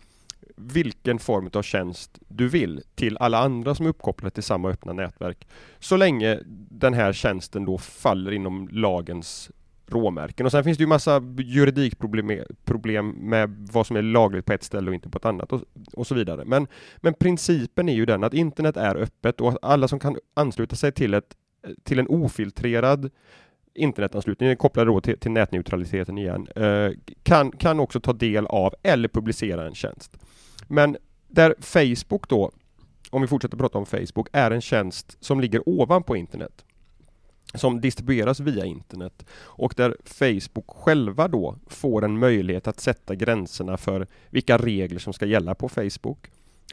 vilken 0.55 1.20
form 1.20 1.50
av 1.53 1.62
tjänst 1.62 2.20
du 2.27 2.48
vill 2.48 2.82
till 2.96 3.17
alla 3.17 3.38
andra 3.38 3.75
som 3.75 3.86
är 3.86 3.89
uppkopplade 3.89 4.34
till 4.34 4.43
samma 4.43 4.70
öppna 4.70 4.93
nätverk. 4.93 5.48
Så 5.79 5.98
länge 5.98 6.39
den 6.70 6.93
här 6.93 7.13
tjänsten 7.13 7.65
då 7.65 7.77
faller 7.77 8.32
inom 8.32 8.70
lagens 8.72 9.51
råmärken. 9.87 10.45
Och 10.45 10.51
sen 10.51 10.63
finns 10.63 10.77
det 10.77 10.81
ju 10.81 10.87
massa 10.87 11.21
juridikproblem 11.37 12.31
problem 12.65 13.09
med 13.09 13.67
vad 13.71 13.87
som 13.87 13.95
är 13.95 14.01
lagligt 14.01 14.45
på 14.45 14.53
ett 14.53 14.63
ställe 14.63 14.89
och 14.89 14.93
inte 14.93 15.09
på 15.09 15.17
ett 15.17 15.25
annat 15.25 15.53
och, 15.53 15.61
och, 15.93 16.07
så 16.07 16.15
vidare. 16.15 16.45
Men, 16.45 16.67
men 16.97 17.13
principen 17.13 17.89
är 17.89 17.93
ju 17.93 18.05
den 18.05 18.23
att 18.23 18.33
internet 18.33 18.77
är 18.77 18.95
öppet 18.95 19.41
och 19.41 19.57
alla 19.61 19.87
som 19.87 19.99
kan 19.99 20.17
ansluta 20.33 20.75
sig 20.75 20.91
till, 20.91 21.13
ett, 21.13 21.35
till 21.83 21.99
en 21.99 22.07
ofiltrerad 22.07 23.09
internetanslutning, 23.75 24.55
kopplad 24.55 24.87
då 24.87 25.01
till, 25.01 25.19
till 25.19 25.31
nätneutraliteten 25.31 26.17
igen, 26.17 26.47
eh, 26.55 26.91
kan, 27.23 27.51
kan 27.51 27.79
också 27.79 27.99
ta 27.99 28.13
del 28.13 28.45
av 28.45 28.73
eller 28.83 29.07
publicera 29.09 29.67
en 29.67 29.75
tjänst. 29.75 30.17
Men 30.67 30.97
där 31.27 31.55
Facebook 31.59 32.29
då, 32.29 32.51
om 33.09 33.21
vi 33.21 33.27
fortsätter 33.27 33.57
prata 33.57 33.77
om 33.77 33.85
Facebook, 33.85 34.27
är 34.31 34.51
en 34.51 34.61
tjänst 34.61 35.17
som 35.19 35.39
ligger 35.39 35.69
ovanpå 35.69 36.15
internet 36.15 36.65
som 37.53 37.81
distribueras 37.81 38.39
via 38.39 38.65
internet 38.65 39.25
och 39.33 39.73
där 39.77 39.97
Facebook 40.05 40.67
själva 40.67 41.27
då 41.27 41.55
får 41.67 42.05
en 42.05 42.19
möjlighet 42.19 42.67
att 42.67 42.79
sätta 42.79 43.15
gränserna 43.15 43.77
för 43.77 44.07
vilka 44.29 44.57
regler 44.57 45.00
som 45.00 45.13
ska 45.13 45.25
gälla 45.25 45.55
på 45.55 45.69
Facebook. 45.69 46.27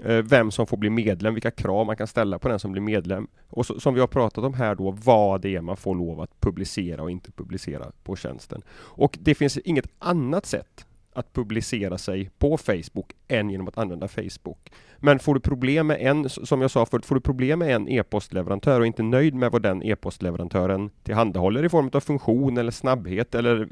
Eh, 0.05 0.17
vem 0.17 0.51
som 0.51 0.67
får 0.67 0.77
bli 0.77 0.91
medlem, 0.91 1.35
vilka 1.35 1.51
krav 1.51 1.87
man 1.87 1.97
kan 1.97 2.07
ställa 2.07 2.39
på 2.39 2.49
den 2.49 2.59
som 2.59 2.73
blir 2.73 2.83
medlem. 2.83 3.29
Och 3.49 3.67
så, 3.67 3.81
som 3.81 3.95
vi 3.95 4.01
har 4.01 4.07
pratat 4.07 4.45
om 4.45 4.55
här 4.55 4.75
då, 4.75 4.91
vad 4.91 5.41
det 5.41 5.57
är 5.57 5.61
man 5.61 5.77
får 5.77 5.95
lov 5.95 6.21
att 6.21 6.41
publicera 6.41 7.03
och 7.03 7.11
inte 7.11 7.33
publicera 7.33 7.93
på 8.03 8.17
tjänsten. 8.17 8.63
Och 8.73 9.19
det 9.21 9.35
finns 9.35 9.59
inget 9.59 9.87
annat 9.99 10.47
sätt 10.47 10.87
att 11.13 11.33
publicera 11.33 11.99
sig 11.99 12.31
på 12.39 12.57
Facebook 12.57 13.13
än 13.29 13.51
genom 13.51 13.69
att 13.69 13.79
använda 13.79 14.09
Facebook. 14.09 14.73
Men 14.99 15.19
får 15.19 15.35
du 15.35 15.41
problem 15.41 15.87
med 15.87 16.01
en, 16.01 16.29
som 16.29 16.61
jag 16.61 16.71
sa 16.71 16.87
förut, 16.87 17.07
får 17.07 17.15
du 17.15 17.21
problem 17.21 17.59
med 17.59 17.75
en 17.75 17.89
e-postleverantör 17.89 18.81
och 18.81 18.87
inte 18.87 19.03
nöjd 19.03 19.35
med 19.35 19.53
vad 19.53 19.63
den 19.63 19.83
e-postleverantören 19.83 20.91
tillhandahåller 21.03 21.65
i 21.65 21.69
form 21.69 21.91
av 21.93 22.01
funktion 22.01 22.59
eller 22.59 22.71
snabbhet 22.71 23.35
eller 23.35 23.69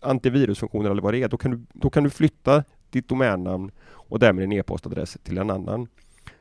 antivirusfunktioner 0.00 0.90
eller 0.90 1.02
vad 1.02 1.14
det 1.14 1.22
är, 1.22 1.28
då 1.28 1.36
kan 1.36 1.50
du, 1.50 1.60
då 1.72 1.90
kan 1.90 2.04
du 2.04 2.10
flytta 2.10 2.64
ditt 2.90 3.08
domännamn 3.08 3.70
och 3.80 4.18
därmed 4.18 4.42
din 4.42 4.52
e-postadress 4.52 5.18
till 5.22 5.38
en 5.38 5.50
annan 5.50 5.88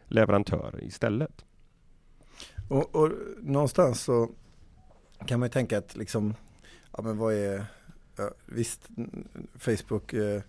leverantör 0.06 0.80
istället. 0.84 1.46
Och, 2.70 2.96
och 2.96 3.12
någonstans 3.42 4.02
så 4.02 4.30
kan 5.26 5.40
man 5.40 5.48
ju 5.48 5.52
tänka 5.52 5.78
att 5.78 5.96
liksom, 5.96 6.34
ja 6.92 7.02
men 7.04 7.18
vad 7.18 7.34
är 7.34 7.66
Ja, 8.16 8.32
visst, 8.46 8.82
Facebook 9.56 10.14
eh, 10.14 10.42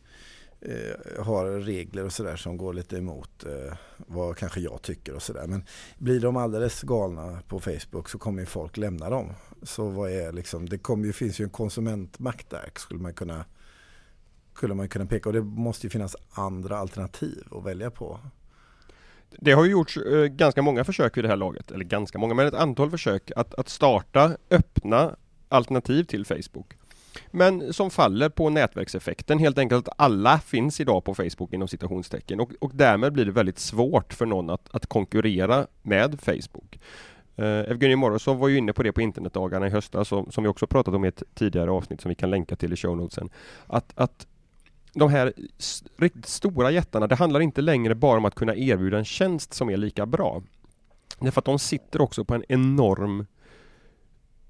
eh, 0.60 1.24
har 1.24 1.60
regler 1.60 2.04
och 2.04 2.12
sådär 2.12 2.36
som 2.36 2.56
går 2.56 2.74
lite 2.74 2.96
emot 2.96 3.44
eh, 3.44 3.76
vad 3.96 4.36
kanske 4.36 4.60
jag 4.60 4.82
tycker 4.82 5.14
och 5.14 5.22
sådär. 5.22 5.46
Men 5.46 5.64
blir 5.98 6.20
de 6.20 6.36
alldeles 6.36 6.82
galna 6.82 7.42
på 7.48 7.60
Facebook 7.60 8.08
så 8.08 8.18
kommer 8.18 8.40
ju 8.40 8.46
folk 8.46 8.76
lämna 8.76 9.10
dem. 9.10 9.32
Så 9.62 9.88
vad 9.88 10.10
är 10.10 10.32
liksom, 10.32 10.68
det 10.68 10.78
kommer 10.78 11.06
ju, 11.06 11.12
finns 11.12 11.40
ju 11.40 11.44
en 11.44 11.50
konsumentmakt 11.50 12.50
där 12.50 12.70
skulle 12.76 13.00
man 13.00 13.14
kunna 13.14 13.44
skulle 14.56 14.74
man 14.74 14.88
kunna 14.88 15.06
peka 15.06 15.28
och 15.28 15.32
det 15.32 15.42
måste 15.42 15.86
ju 15.86 15.90
finnas 15.90 16.16
andra 16.30 16.78
alternativ 16.78 17.44
att 17.50 17.64
välja 17.64 17.90
på. 17.90 18.20
Det 19.30 19.52
har 19.52 19.64
ju 19.64 19.70
gjorts 19.70 19.96
eh, 19.96 20.24
ganska 20.24 20.62
många 20.62 20.84
försök 20.84 21.16
i 21.16 21.22
det 21.22 21.28
här 21.28 21.36
laget, 21.36 21.70
eller 21.70 21.84
ganska 21.84 22.18
många, 22.18 22.34
men 22.34 22.46
ett 22.46 22.54
antal 22.54 22.90
försök 22.90 23.30
att, 23.36 23.54
att 23.54 23.68
starta 23.68 24.36
öppna 24.50 25.16
alternativ 25.48 26.04
till 26.04 26.26
Facebook. 26.26 26.74
Men 27.30 27.72
som 27.72 27.90
faller 27.90 28.28
på 28.28 28.50
nätverkseffekten 28.50 29.38
helt 29.38 29.58
enkelt 29.58 29.88
att 29.88 29.94
alla 29.98 30.38
finns 30.38 30.80
idag 30.80 31.04
på 31.04 31.14
Facebook 31.14 31.52
inom 31.52 31.68
citationstecken 31.68 32.40
och, 32.40 32.50
och 32.60 32.70
därmed 32.74 33.12
blir 33.12 33.24
det 33.24 33.32
väldigt 33.32 33.58
svårt 33.58 34.12
för 34.12 34.26
någon 34.26 34.50
att, 34.50 34.68
att 34.74 34.86
konkurrera 34.86 35.66
med 35.82 36.20
Facebook. 36.20 36.78
Eh, 37.36 37.44
uh, 37.44 37.70
Evgenij 37.70 37.96
Morozov 37.96 38.38
var 38.38 38.48
ju 38.48 38.58
inne 38.58 38.72
på 38.72 38.82
det 38.82 38.92
på 38.92 39.00
internetdagarna 39.00 39.66
i 39.66 39.70
höstas 39.70 40.08
som, 40.08 40.30
som 40.30 40.44
vi 40.44 40.48
också 40.48 40.66
pratat 40.66 40.94
om 40.94 41.04
i 41.04 41.08
ett 41.08 41.22
tidigare 41.34 41.70
avsnitt 41.70 42.00
som 42.00 42.08
vi 42.08 42.14
kan 42.14 42.30
länka 42.30 42.56
till 42.56 42.72
i 42.72 42.76
show 42.76 42.96
notesen. 42.96 43.30
Att, 43.66 43.92
att 43.94 44.26
de 44.94 45.10
här 45.10 45.32
riktigt 45.96 46.26
stora 46.26 46.70
jättarna, 46.70 47.06
det 47.06 47.14
handlar 47.14 47.40
inte 47.40 47.60
längre 47.60 47.94
bara 47.94 48.18
om 48.18 48.24
att 48.24 48.34
kunna 48.34 48.56
erbjuda 48.56 48.98
en 48.98 49.04
tjänst 49.04 49.54
som 49.54 49.70
är 49.70 49.76
lika 49.76 50.06
bra. 50.06 50.42
Därför 51.20 51.40
att 51.40 51.44
de 51.44 51.58
sitter 51.58 52.00
också 52.00 52.24
på 52.24 52.34
en 52.34 52.44
enorm 52.48 53.26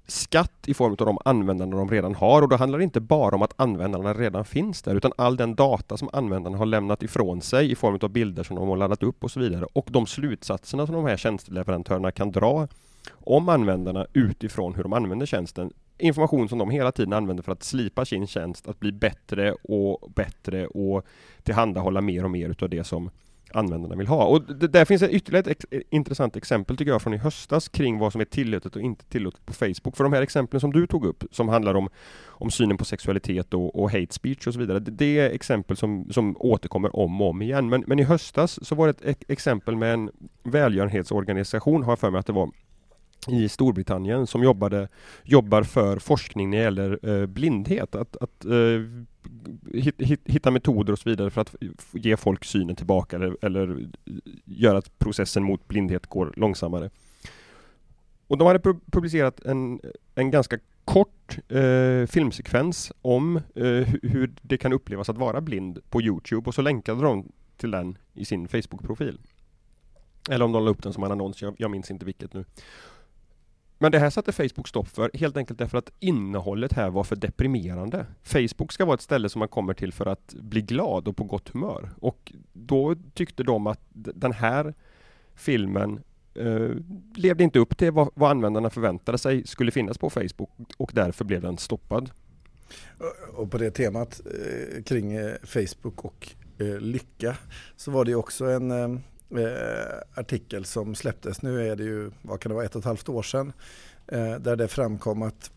skatt 0.07 0.67
i 0.67 0.73
form 0.73 0.91
av 0.91 1.05
de 1.05 1.17
användarna 1.25 1.77
de 1.77 1.89
redan 1.89 2.15
har 2.15 2.41
och 2.41 2.49
då 2.49 2.55
handlar 2.55 2.77
det 2.77 2.83
inte 2.83 2.99
bara 2.99 3.35
om 3.35 3.41
att 3.41 3.53
användarna 3.55 4.13
redan 4.13 4.45
finns 4.45 4.81
där 4.81 4.95
utan 4.95 5.11
all 5.17 5.37
den 5.37 5.55
data 5.55 5.97
som 5.97 6.09
användarna 6.13 6.57
har 6.57 6.65
lämnat 6.65 7.03
ifrån 7.03 7.41
sig 7.41 7.71
i 7.71 7.75
form 7.75 7.99
av 8.01 8.09
bilder 8.09 8.43
som 8.43 8.55
de 8.55 8.69
har 8.69 8.77
laddat 8.77 9.03
upp 9.03 9.23
och 9.23 9.31
så 9.31 9.39
vidare 9.39 9.65
och 9.73 9.87
de 9.89 10.05
slutsatserna 10.05 10.85
som 10.85 10.95
de 10.95 11.05
här 11.05 11.17
tjänsteleverantörerna 11.17 12.11
kan 12.11 12.31
dra 12.31 12.67
om 13.11 13.49
användarna 13.49 14.07
utifrån 14.13 14.75
hur 14.75 14.83
de 14.83 14.93
använder 14.93 15.25
tjänsten. 15.25 15.71
Information 15.97 16.49
som 16.49 16.57
de 16.57 16.69
hela 16.69 16.91
tiden 16.91 17.13
använder 17.13 17.43
för 17.43 17.51
att 17.51 17.63
slipa 17.63 18.05
sin 18.05 18.27
tjänst, 18.27 18.67
att 18.67 18.79
bli 18.79 18.91
bättre 18.91 19.51
och 19.53 20.11
bättre 20.15 20.67
och 20.67 21.05
tillhandahålla 21.43 22.01
mer 22.01 22.23
och 22.23 22.31
mer 22.31 22.49
utav 22.49 22.69
det 22.69 22.83
som 22.83 23.09
användarna 23.53 23.95
vill 23.95 24.07
ha. 24.07 24.25
Och 24.25 24.41
det, 24.41 24.67
där 24.67 24.85
finns 24.85 25.01
ett 25.01 25.11
ytterligare 25.11 25.51
ett 25.51 25.65
ex 25.71 25.85
intressant 25.89 26.35
exempel 26.35 26.77
tycker 26.77 26.91
jag 26.91 27.01
från 27.01 27.13
i 27.13 27.17
höstas 27.17 27.67
kring 27.69 27.97
vad 27.97 28.11
som 28.11 28.21
är 28.21 28.25
tillåtet 28.25 28.75
och 28.75 28.81
inte 28.81 29.05
tillåtet 29.05 29.45
på 29.45 29.53
Facebook. 29.53 29.97
För 29.97 30.03
de 30.03 30.13
här 30.13 30.21
exemplen 30.21 30.61
som 30.61 30.73
du 30.73 30.87
tog 30.87 31.05
upp 31.05 31.23
som 31.31 31.49
handlar 31.49 31.73
om, 31.73 31.89
om 32.25 32.51
synen 32.51 32.77
på 32.77 32.85
sexualitet 32.85 33.53
och, 33.53 33.75
och 33.75 33.91
hate 33.91 34.13
speech 34.13 34.47
och 34.47 34.53
så 34.53 34.59
vidare. 34.59 34.79
Det, 34.79 34.91
det, 34.91 35.19
är 35.19 35.29
exempel 35.29 35.77
som, 35.77 36.07
som 36.11 36.35
återkommer 36.39 36.95
om 36.95 37.21
och 37.21 37.29
om 37.29 37.41
igen. 37.41 37.69
Men, 37.69 37.83
men 37.87 37.99
i 37.99 38.03
höstas 38.03 38.67
så 38.67 38.75
var 38.75 38.87
det 38.87 39.01
ett 39.01 39.23
exempel 39.27 39.75
med 39.75 39.93
en 39.93 40.09
välgörenhetsorganisation, 40.43 41.83
har 41.83 41.91
jag 41.91 41.99
för 41.99 42.11
mig 42.11 42.19
att 42.19 42.25
det 42.25 42.33
var, 42.33 42.51
i 43.27 43.49
Storbritannien 43.49 44.27
som 44.27 44.43
jobbade, 44.43 44.87
jobbar 45.23 45.63
för 45.63 45.99
forskning 45.99 46.49
när 46.49 46.57
det 46.57 46.63
gäller 46.63 46.99
eh, 47.09 47.25
blindhet. 47.25 47.95
Att, 47.95 48.17
att 48.17 48.45
eh, 48.45 48.81
hitta 50.25 50.51
metoder 50.51 50.93
och 50.93 50.99
så 50.99 51.09
vidare 51.09 51.29
för 51.29 51.41
att 51.41 51.55
ge 51.91 52.17
folk 52.17 52.45
synen 52.45 52.75
tillbaka 52.75 53.15
eller, 53.15 53.37
eller 53.41 53.71
eh, 53.71 54.13
göra 54.45 54.77
att 54.77 54.99
processen 54.99 55.43
mot 55.43 55.67
blindhet 55.67 56.07
går 56.07 56.33
långsammare. 56.37 56.89
Och 58.27 58.37
de 58.37 58.47
hade 58.47 58.59
publicerat 58.91 59.39
en, 59.39 59.79
en 60.15 60.31
ganska 60.31 60.59
kort 60.85 61.37
eh, 61.49 62.07
filmsekvens 62.07 62.91
om 63.01 63.35
eh, 63.55 63.87
hur 64.01 64.31
det 64.41 64.57
kan 64.57 64.73
upplevas 64.73 65.09
att 65.09 65.17
vara 65.17 65.41
blind 65.41 65.79
på 65.89 66.01
Youtube 66.01 66.47
och 66.47 66.55
så 66.55 66.61
länkade 66.61 67.01
de 67.01 67.31
till 67.57 67.71
den 67.71 67.97
i 68.13 68.25
sin 68.25 68.47
Facebook-profil. 68.47 69.19
Eller 70.29 70.45
om 70.45 70.51
de 70.51 70.65
la 70.65 70.71
upp 70.71 70.83
den 70.83 70.93
som 70.93 71.03
en 71.03 71.11
annons, 71.11 71.41
jag, 71.41 71.55
jag 71.57 71.71
minns 71.71 71.91
inte 71.91 72.05
vilket 72.05 72.33
nu. 72.33 72.45
Men 73.83 73.91
det 73.91 73.99
här 73.99 74.09
satte 74.09 74.31
Facebook 74.31 74.67
stopp 74.67 74.87
för 74.87 75.11
helt 75.13 75.37
enkelt 75.37 75.59
därför 75.59 75.77
att 75.77 75.91
innehållet 75.99 76.73
här 76.73 76.89
var 76.89 77.03
för 77.03 77.15
deprimerande. 77.15 78.05
Facebook 78.23 78.71
ska 78.71 78.85
vara 78.85 78.93
ett 78.95 79.01
ställe 79.01 79.29
som 79.29 79.39
man 79.39 79.47
kommer 79.47 79.73
till 79.73 79.93
för 79.93 80.05
att 80.05 80.33
bli 80.33 80.61
glad 80.61 81.07
och 81.07 81.17
på 81.17 81.23
gott 81.23 81.49
humör. 81.49 81.89
Och 81.99 82.33
då 82.53 82.95
tyckte 83.13 83.43
de 83.43 83.67
att 83.67 83.79
den 83.93 84.31
här 84.31 84.73
filmen 85.35 85.99
eh, 86.35 86.69
levde 87.15 87.43
inte 87.43 87.59
upp 87.59 87.77
till 87.77 87.91
vad, 87.91 88.09
vad 88.13 88.31
användarna 88.31 88.69
förväntade 88.69 89.17
sig 89.17 89.47
skulle 89.47 89.71
finnas 89.71 89.97
på 89.97 90.09
Facebook 90.09 90.49
och 90.77 90.91
därför 90.93 91.25
blev 91.25 91.41
den 91.41 91.57
stoppad. 91.57 92.09
Och 93.33 93.51
på 93.51 93.57
det 93.57 93.71
temat 93.71 94.21
eh, 94.25 94.83
kring 94.83 95.13
eh, 95.13 95.33
Facebook 95.43 96.05
och 96.05 96.29
eh, 96.57 96.79
lycka 96.79 97.37
så 97.75 97.91
var 97.91 98.05
det 98.05 98.15
också 98.15 98.45
en 98.45 98.71
eh, 98.71 98.99
eh, 99.37 100.19
artikel 100.19 100.65
som 100.65 100.95
släpptes, 100.95 101.41
nu 101.41 101.69
är 101.69 101.75
det 101.75 101.83
ju, 101.83 102.11
vad 102.21 102.39
kan 102.39 102.49
det 102.49 102.55
vara, 102.55 102.65
ett 102.65 102.75
och 102.75 102.79
ett 102.79 102.85
halvt 102.85 103.09
år 103.09 103.23
sedan, 103.23 103.53
eh, 104.07 104.35
där 104.35 104.55
det 104.55 104.67
framkom 104.67 105.21
att 105.21 105.51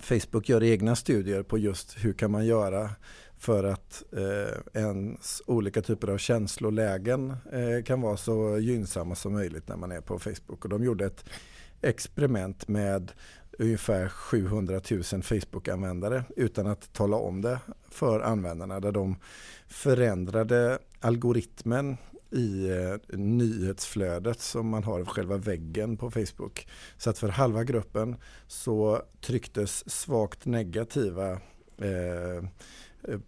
Facebook 0.00 0.48
gör 0.48 0.62
egna 0.62 0.96
studier 0.96 1.42
på 1.42 1.58
just 1.58 2.04
hur 2.04 2.12
kan 2.12 2.30
man 2.30 2.46
göra 2.46 2.90
för 3.38 3.64
att 3.64 4.02
eh, 4.12 4.82
ens 4.82 5.42
olika 5.46 5.82
typer 5.82 6.08
av 6.08 6.18
känslolägen 6.18 7.36
eh, 7.52 7.84
kan 7.84 8.00
vara 8.00 8.16
så 8.16 8.58
gynnsamma 8.58 9.14
som 9.14 9.32
möjligt 9.32 9.68
när 9.68 9.76
man 9.76 9.92
är 9.92 10.00
på 10.00 10.18
Facebook. 10.18 10.64
Och 10.64 10.68
de 10.68 10.84
gjorde 10.84 11.06
ett 11.06 11.24
experiment 11.80 12.68
med 12.68 13.12
ungefär 13.58 14.08
700 14.08 14.80
000 14.90 15.02
Facebook-användare 15.02 16.24
utan 16.36 16.66
att 16.66 16.92
tala 16.92 17.16
om 17.16 17.42
det 17.42 17.58
för 17.90 18.20
användarna 18.20 18.80
där 18.80 18.92
de 18.92 19.16
förändrade 19.68 20.78
algoritmen 21.00 21.96
i 22.30 22.70
eh, 22.70 23.18
nyhetsflödet 23.18 24.40
som 24.40 24.68
man 24.68 24.84
har 24.84 25.04
själva 25.04 25.36
väggen 25.36 25.96
på 25.96 26.10
Facebook. 26.10 26.68
Så 26.96 27.10
att 27.10 27.18
för 27.18 27.28
halva 27.28 27.64
gruppen 27.64 28.16
så 28.46 29.02
trycktes 29.20 29.90
svagt 29.90 30.46
negativa 30.46 31.32
eh, 31.78 32.48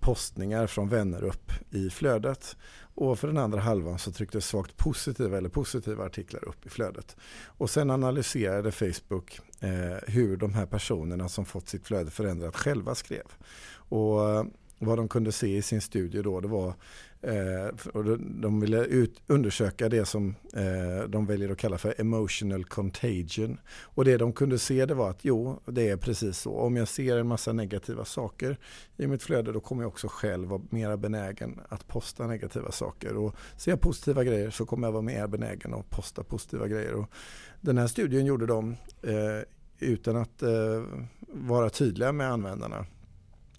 postningar 0.00 0.66
från 0.66 0.88
vänner 0.88 1.24
upp 1.24 1.52
i 1.70 1.90
flödet. 1.90 2.56
Och 2.94 3.18
för 3.18 3.28
den 3.28 3.38
andra 3.38 3.60
halvan 3.60 3.98
så 3.98 4.12
trycktes 4.12 4.46
svagt 4.46 4.76
positiva 4.76 5.38
eller 5.38 5.48
positiva 5.48 6.04
artiklar 6.04 6.48
upp 6.48 6.66
i 6.66 6.68
flödet. 6.68 7.16
Och 7.44 7.70
sen 7.70 7.90
analyserade 7.90 8.72
Facebook 8.72 9.40
eh, 9.60 9.98
hur 10.06 10.36
de 10.36 10.54
här 10.54 10.66
personerna 10.66 11.28
som 11.28 11.44
fått 11.44 11.68
sitt 11.68 11.86
flöde 11.86 12.10
förändrat 12.10 12.56
själva 12.56 12.94
skrev. 12.94 13.26
Och 13.72 14.30
eh, 14.30 14.44
vad 14.78 14.98
de 14.98 15.08
kunde 15.08 15.32
se 15.32 15.56
i 15.56 15.62
sin 15.62 15.80
studie 15.80 16.22
då 16.22 16.40
det 16.40 16.48
var 16.48 16.74
Eh, 17.22 17.88
och 17.92 18.18
de 18.18 18.60
ville 18.60 18.84
ut, 18.84 19.22
undersöka 19.26 19.88
det 19.88 20.04
som 20.04 20.34
eh, 20.54 21.08
de 21.08 21.26
väljer 21.26 21.50
att 21.50 21.58
kalla 21.58 21.78
för 21.78 22.00
emotional 22.00 22.64
contagion. 22.64 23.60
Och 23.82 24.04
det 24.04 24.16
de 24.16 24.32
kunde 24.32 24.58
se 24.58 24.86
det 24.86 24.94
var 24.94 25.10
att 25.10 25.24
jo, 25.24 25.60
det 25.66 25.88
är 25.88 25.96
precis 25.96 26.38
så. 26.38 26.52
Om 26.52 26.76
jag 26.76 26.88
ser 26.88 27.16
en 27.16 27.26
massa 27.26 27.52
negativa 27.52 28.04
saker 28.04 28.58
i 28.96 29.06
mitt 29.06 29.22
flöde 29.22 29.52
då 29.52 29.60
kommer 29.60 29.82
jag 29.82 29.88
också 29.88 30.08
själv 30.10 30.48
vara 30.48 30.62
mer 30.70 30.96
benägen 30.96 31.60
att 31.68 31.86
posta 31.86 32.26
negativa 32.26 32.72
saker. 32.72 33.16
Och 33.16 33.36
ser 33.56 33.72
jag 33.72 33.80
positiva 33.80 34.24
grejer 34.24 34.50
så 34.50 34.66
kommer 34.66 34.86
jag 34.86 34.92
vara 34.92 35.02
mer 35.02 35.26
benägen 35.26 35.74
att 35.74 35.90
posta 35.90 36.24
positiva 36.24 36.68
grejer. 36.68 36.94
Och 36.94 37.10
den 37.60 37.78
här 37.78 37.86
studien 37.86 38.26
gjorde 38.26 38.46
de 38.46 38.76
eh, 39.02 39.42
utan 39.78 40.16
att 40.16 40.42
eh, 40.42 40.82
vara 41.28 41.70
tydliga 41.70 42.12
med 42.12 42.32
användarna 42.32 42.86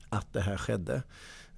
att 0.10 0.34
det 0.34 0.42
här 0.42 0.58
skedde. 0.58 1.04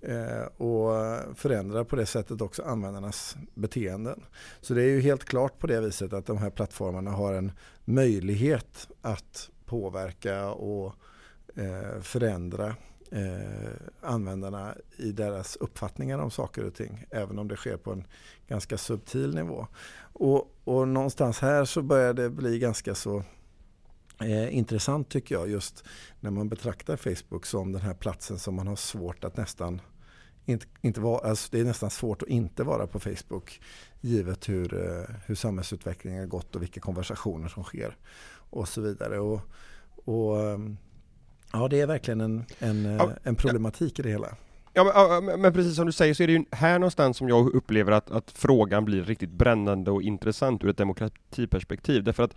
Eh, 0.05 0.45
och 0.57 0.93
förändrar 1.38 1.83
på 1.83 1.95
det 1.95 2.05
sättet 2.05 2.41
också 2.41 2.63
användarnas 2.63 3.38
beteenden. 3.53 4.24
Så 4.62 4.74
det 4.74 4.81
är 4.81 4.88
ju 4.88 5.01
helt 5.01 5.25
klart 5.25 5.60
på 5.60 5.67
det 5.67 5.81
viset 5.81 6.13
att 6.13 6.25
de 6.25 6.38
här 6.38 6.50
plattformarna 6.50 7.12
har 7.12 7.33
en 7.33 7.51
möjlighet 7.86 8.88
att 9.01 9.50
påverka 9.65 10.50
och 10.50 10.93
eh, 11.55 12.01
förändra 12.01 12.75
eh, 13.12 13.72
användarna 14.01 14.75
i 14.98 15.12
deras 15.12 15.55
uppfattningar 15.55 16.19
om 16.19 16.31
saker 16.31 16.65
och 16.65 16.75
ting. 16.75 17.05
Även 17.10 17.39
om 17.39 17.48
det 17.48 17.55
sker 17.55 17.77
på 17.77 17.91
en 17.91 18.07
ganska 18.48 18.77
subtil 18.77 19.36
nivå. 19.36 19.67
Och, 20.13 20.57
och 20.63 20.88
någonstans 20.88 21.39
här 21.39 21.65
så 21.65 21.81
börjar 21.81 22.13
det 22.13 22.29
bli 22.29 22.60
ganska 22.60 22.95
så 22.95 23.24
eh, 24.19 24.57
intressant 24.57 25.10
tycker 25.10 25.36
jag 25.36 25.50
just 25.50 25.83
när 26.19 26.31
man 26.31 26.50
betraktar 26.50 26.98
Facebook 26.98 27.45
som 27.45 27.72
den 27.72 27.81
här 27.81 27.93
platsen 27.93 28.39
som 28.39 28.55
man 28.55 28.67
har 28.67 28.75
svårt 28.75 29.24
att 29.24 29.38
nästan 29.38 29.81
inte, 30.45 30.65
inte 30.81 31.01
var, 31.01 31.25
alltså 31.25 31.47
det 31.51 31.59
är 31.59 31.63
nästan 31.63 31.89
svårt 31.89 32.21
att 32.21 32.27
inte 32.27 32.63
vara 32.63 32.88
på 32.88 33.00
Facebook 33.00 33.62
givet 34.01 34.50
hur, 34.50 34.73
eh, 34.73 35.15
hur 35.25 35.35
samhällsutvecklingen 35.35 36.19
har 36.19 36.27
gått 36.27 36.55
och 36.55 36.62
vilka 36.62 36.79
konversationer 36.79 37.47
som 37.47 37.63
sker 37.63 37.97
och 38.50 38.67
så 38.67 38.81
vidare. 38.81 39.19
Och, 39.19 39.41
och 40.05 40.41
ehm, 40.41 40.77
ja, 41.53 41.68
det 41.68 41.81
är 41.81 41.87
verkligen 41.87 42.22
en, 42.22 42.46
en, 42.59 42.85
ja, 42.85 43.11
en 43.24 43.35
problematik 43.35 44.00
i 44.00 44.01
det 44.01 44.09
hela. 44.09 44.35
Ja 44.75 45.22
men, 45.24 45.41
men, 45.41 45.53
precis 45.53 45.75
som 45.75 45.85
du 45.85 45.91
säger 45.91 46.13
så 46.13 46.24
är 46.24 46.27
det 46.27 46.33
ju 46.33 46.46
här 46.51 46.79
någonstans 46.79 47.18
som 47.18 47.29
jag 47.29 47.53
upplever 47.53 47.91
att, 47.91 48.11
att 48.11 48.31
frågan 48.31 48.85
blir 48.85 49.03
riktigt 49.03 49.31
brännande 49.31 49.91
och 49.91 50.01
intressant 50.01 50.63
ur 50.63 50.70
ett 50.70 50.77
demokratiperspektiv. 50.77 52.03
Därför 52.03 52.24
att 52.24 52.35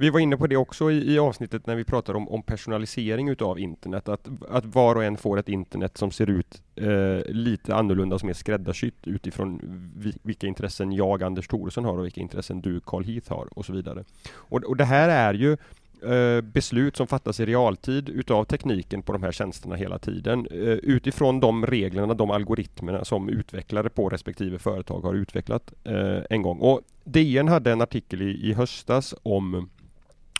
vi 0.00 0.10
var 0.10 0.20
inne 0.20 0.36
på 0.36 0.46
det 0.46 0.56
också 0.56 0.90
i, 0.90 1.14
i 1.14 1.18
avsnittet 1.18 1.66
när 1.66 1.76
vi 1.76 1.84
pratade 1.84 2.18
om, 2.18 2.28
om 2.28 2.42
personalisering 2.42 3.28
utav 3.28 3.58
internet, 3.58 4.08
att, 4.08 4.28
att 4.48 4.64
var 4.64 4.96
och 4.96 5.04
en 5.04 5.16
får 5.16 5.38
ett 5.38 5.48
internet 5.48 5.98
som 5.98 6.10
ser 6.10 6.30
ut 6.30 6.62
eh, 6.76 7.32
lite 7.32 7.74
annorlunda, 7.74 8.18
som 8.18 8.28
är 8.28 8.32
skräddarsytt 8.32 9.06
utifrån 9.06 9.60
vi, 9.96 10.14
vilka 10.22 10.46
intressen 10.46 10.92
jag, 10.92 11.22
Anders 11.22 11.48
Thoresson 11.48 11.84
har 11.84 11.98
och 11.98 12.04
vilka 12.04 12.20
intressen 12.20 12.60
du, 12.60 12.80
Carl 12.80 13.04
Heath 13.04 13.32
har 13.32 13.48
och 13.58 13.64
så 13.64 13.72
vidare. 13.72 14.04
Och, 14.34 14.64
och 14.64 14.76
det 14.76 14.84
här 14.84 15.08
är 15.08 15.34
ju 15.34 15.52
eh, 16.12 16.40
beslut 16.40 16.96
som 16.96 17.06
fattas 17.06 17.40
i 17.40 17.46
realtid 17.46 18.08
utav 18.08 18.44
tekniken 18.44 19.02
på 19.02 19.12
de 19.12 19.22
här 19.22 19.32
tjänsterna 19.32 19.74
hela 19.74 19.98
tiden 19.98 20.46
eh, 20.50 20.58
utifrån 20.68 21.40
de 21.40 21.66
reglerna, 21.66 22.14
de 22.14 22.30
algoritmerna 22.30 23.04
som 23.04 23.28
utvecklare 23.28 23.88
på 23.88 24.08
respektive 24.08 24.58
företag 24.58 25.00
har 25.00 25.14
utvecklat 25.14 25.72
eh, 25.84 26.18
en 26.30 26.42
gång. 26.42 26.58
Och 26.58 26.80
DN 27.04 27.48
hade 27.48 27.72
en 27.72 27.80
artikel 27.80 28.22
i, 28.22 28.50
i 28.50 28.52
höstas 28.52 29.14
om 29.22 29.68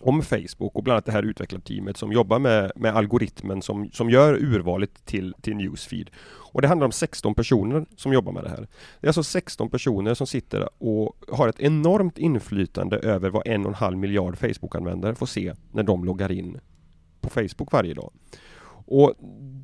om 0.00 0.22
Facebook 0.22 0.76
och 0.76 0.82
bland 0.82 0.94
annat 0.94 1.06
det 1.06 1.12
här 1.12 1.22
utvecklarteamet 1.22 1.96
som 1.96 2.12
jobbar 2.12 2.38
med, 2.38 2.72
med 2.76 2.96
algoritmen 2.96 3.62
som, 3.62 3.90
som 3.90 4.10
gör 4.10 4.34
urvalet 4.34 5.04
till, 5.04 5.34
till 5.40 5.56
Newsfeed. 5.56 6.10
Och 6.52 6.62
det 6.62 6.68
handlar 6.68 6.84
om 6.84 6.92
16 6.92 7.34
personer 7.34 7.86
som 7.96 8.12
jobbar 8.12 8.32
med 8.32 8.44
det 8.44 8.50
här. 8.50 8.68
Det 9.00 9.06
är 9.06 9.08
alltså 9.08 9.22
16 9.22 9.70
personer 9.70 10.14
som 10.14 10.26
sitter 10.26 10.68
och 10.82 11.16
har 11.28 11.48
ett 11.48 11.60
enormt 11.60 12.18
inflytande 12.18 12.96
över 12.96 13.30
vad 13.30 13.46
en 13.46 13.60
och 13.60 13.68
en 13.68 13.74
halv 13.74 13.98
miljard 13.98 14.38
Facebook-användare 14.38 15.14
får 15.14 15.26
se 15.26 15.54
när 15.72 15.82
de 15.82 16.04
loggar 16.04 16.32
in 16.32 16.60
på 17.20 17.30
Facebook 17.30 17.72
varje 17.72 17.94
dag. 17.94 18.12
Och 18.86 19.14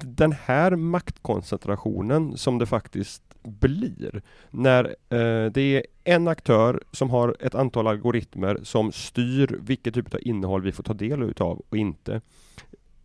den 0.04 0.32
här 0.32 0.76
maktkoncentrationen 0.76 2.36
som 2.36 2.58
det 2.58 2.66
faktiskt 2.66 3.22
blir 3.46 4.22
när 4.50 4.84
eh, 4.84 5.50
det 5.52 5.60
är 5.60 5.82
en 6.04 6.28
aktör 6.28 6.82
som 6.92 7.10
har 7.10 7.36
ett 7.40 7.54
antal 7.54 7.86
algoritmer 7.86 8.60
som 8.62 8.92
styr 8.92 9.58
vilket 9.60 9.94
typ 9.94 10.14
av 10.14 10.20
innehåll 10.22 10.62
vi 10.62 10.72
får 10.72 10.82
ta 10.82 10.94
del 10.94 11.22
utav 11.22 11.62
och 11.68 11.76
inte. 11.76 12.20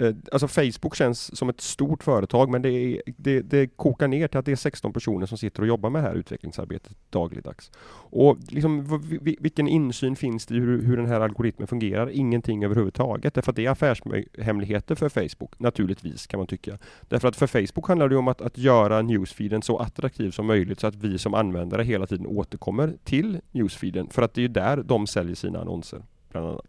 Eh, 0.01 0.15
alltså 0.31 0.47
Facebook 0.47 0.95
känns 0.95 1.37
som 1.37 1.49
ett 1.49 1.61
stort 1.61 2.03
företag 2.03 2.49
men 2.49 2.61
det, 2.61 2.69
är, 2.69 3.01
det, 3.17 3.41
det 3.41 3.67
kokar 3.67 4.07
ner 4.07 4.27
till 4.27 4.39
att 4.39 4.45
det 4.45 4.51
är 4.51 4.55
16 4.55 4.93
personer 4.93 5.25
som 5.25 5.37
sitter 5.37 5.61
och 5.61 5.67
jobbar 5.67 5.89
med 5.89 6.03
det 6.03 6.07
här 6.07 6.15
utvecklingsarbetet 6.15 6.97
dagligdags. 7.09 7.71
Och 7.93 8.37
liksom, 8.49 9.01
vilken 9.19 9.67
insyn 9.67 10.15
finns 10.15 10.45
det 10.45 10.55
i 10.55 10.59
hur, 10.59 10.81
hur 10.81 10.97
den 10.97 11.05
här 11.05 11.21
algoritmen 11.21 11.67
fungerar? 11.67 12.09
Ingenting 12.09 12.63
överhuvudtaget, 12.63 13.33
därför 13.33 13.51
att 13.51 13.55
det 13.55 13.65
är 13.65 13.69
affärshemligheter 13.69 14.95
för 14.95 15.09
Facebook, 15.09 15.59
naturligtvis 15.59 16.27
kan 16.27 16.37
man 16.37 16.47
tycka. 16.47 16.77
Därför 17.01 17.27
att 17.27 17.35
för 17.35 17.47
Facebook 17.47 17.87
handlar 17.87 18.09
det 18.09 18.17
om 18.17 18.27
att, 18.27 18.41
att 18.41 18.57
göra 18.57 19.01
newsfeeden 19.01 19.61
så 19.61 19.77
attraktiv 19.77 20.31
som 20.31 20.45
möjligt 20.45 20.79
så 20.79 20.87
att 20.87 20.95
vi 20.95 21.17
som 21.17 21.33
användare 21.33 21.83
hela 21.83 22.07
tiden 22.07 22.27
återkommer 22.27 22.93
till 23.03 23.39
newsfeeden, 23.51 24.09
för 24.09 24.21
att 24.21 24.33
det 24.33 24.43
är 24.43 24.49
där 24.49 24.83
de 24.83 25.07
säljer 25.07 25.35
sina 25.35 25.61
annonser, 25.61 26.01
bland 26.31 26.47
annat. 26.47 26.65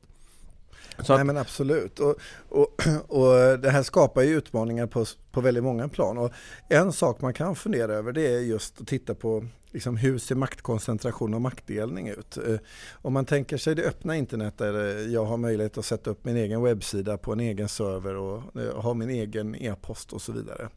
Så 1.02 1.16
Nej 1.16 1.24
men 1.24 1.36
absolut. 1.36 2.00
Och, 2.00 2.16
och, 2.48 2.82
och 3.08 3.58
det 3.58 3.70
här 3.70 3.82
skapar 3.82 4.22
ju 4.22 4.36
utmaningar 4.36 4.86
på, 4.86 5.04
på 5.30 5.40
väldigt 5.40 5.64
många 5.64 5.88
plan. 5.88 6.18
Och 6.18 6.32
en 6.68 6.92
sak 6.92 7.20
man 7.20 7.34
kan 7.34 7.56
fundera 7.56 7.92
över 7.92 8.12
det 8.12 8.34
är 8.34 8.40
just 8.40 8.80
att 8.80 8.86
titta 8.86 9.14
på 9.14 9.44
liksom, 9.72 9.96
hur 9.96 10.18
ser 10.18 10.34
maktkoncentration 10.34 11.34
och 11.34 11.40
maktdelning 11.40 12.08
ut. 12.08 12.36
Eh, 12.36 12.56
om 12.92 13.12
man 13.12 13.24
tänker 13.24 13.56
sig 13.56 13.74
det 13.74 13.82
öppna 13.82 14.16
internet 14.16 14.58
där 14.58 14.74
eh, 14.74 15.12
jag 15.12 15.24
har 15.24 15.36
möjlighet 15.36 15.78
att 15.78 15.84
sätta 15.84 16.10
upp 16.10 16.24
min 16.24 16.36
egen 16.36 16.62
webbsida 16.62 17.18
på 17.18 17.32
en 17.32 17.40
egen 17.40 17.68
server 17.68 18.16
och 18.16 18.60
eh, 18.60 18.80
ha 18.80 18.94
min 18.94 19.10
egen 19.10 19.54
e-post 19.54 20.12
och 20.12 20.22
så 20.22 20.32
vidare. 20.32 20.68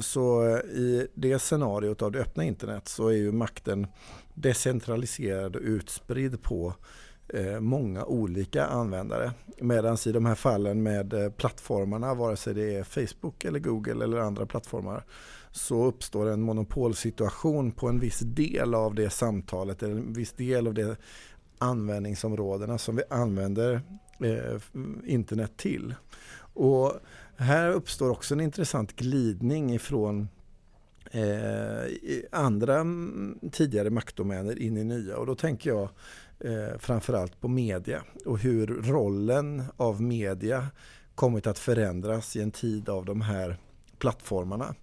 Så 0.00 0.58
i 0.58 1.06
det 1.14 1.38
scenariot 1.38 2.02
av 2.02 2.12
det 2.12 2.18
öppna 2.18 2.44
internet 2.44 2.88
så 2.88 3.08
är 3.08 3.16
ju 3.16 3.32
makten 3.32 3.86
decentraliserad 4.34 5.56
och 5.56 5.62
utspridd 5.62 6.42
på 6.42 6.74
Eh, 7.34 7.60
många 7.60 8.04
olika 8.04 8.66
användare. 8.66 9.32
Medan 9.58 9.96
i 10.06 10.12
de 10.12 10.26
här 10.26 10.34
fallen 10.34 10.82
med 10.82 11.12
eh, 11.12 11.30
plattformarna, 11.30 12.14
vare 12.14 12.36
sig 12.36 12.54
det 12.54 12.74
är 12.76 12.84
Facebook 12.84 13.44
eller 13.44 13.58
Google 13.58 14.04
eller 14.04 14.18
andra 14.18 14.46
plattformar, 14.46 15.04
så 15.50 15.84
uppstår 15.84 16.30
en 16.30 16.42
monopolsituation 16.42 17.72
på 17.72 17.88
en 17.88 18.00
viss 18.00 18.18
del 18.18 18.74
av 18.74 18.94
det 18.94 19.10
samtalet 19.10 19.82
eller 19.82 19.94
en 19.94 20.12
viss 20.12 20.32
del 20.32 20.66
av 20.66 20.74
de 20.74 20.96
användningsområdena 21.58 22.78
som 22.78 22.96
vi 22.96 23.02
använder 23.10 23.80
eh, 24.20 24.60
internet 25.04 25.56
till. 25.56 25.94
Och 26.54 26.92
här 27.36 27.70
uppstår 27.70 28.10
också 28.10 28.34
en 28.34 28.40
intressant 28.40 28.96
glidning 28.96 29.74
ifrån 29.74 30.28
eh, 31.10 31.92
andra 32.30 32.84
tidigare 33.52 33.90
maktdomäner 33.90 34.58
in 34.58 34.76
i 34.76 34.84
nya 34.84 35.16
och 35.16 35.26
då 35.26 35.34
tänker 35.34 35.70
jag 35.70 35.88
eh, 36.40 36.78
framförallt 36.78 37.40
på 37.40 37.48
media 37.48 38.02
och 38.26 38.38
hur 38.38 38.66
rollen 38.66 39.62
av 39.76 40.02
media 40.02 40.66
kommit 41.14 41.46
att 41.46 41.58
förändras 41.58 42.36
i 42.36 42.42
en 42.42 42.50
tid 42.50 42.88
av 42.88 43.04
de 43.04 43.20
här 43.20 43.56
plattformarna. 43.98 44.74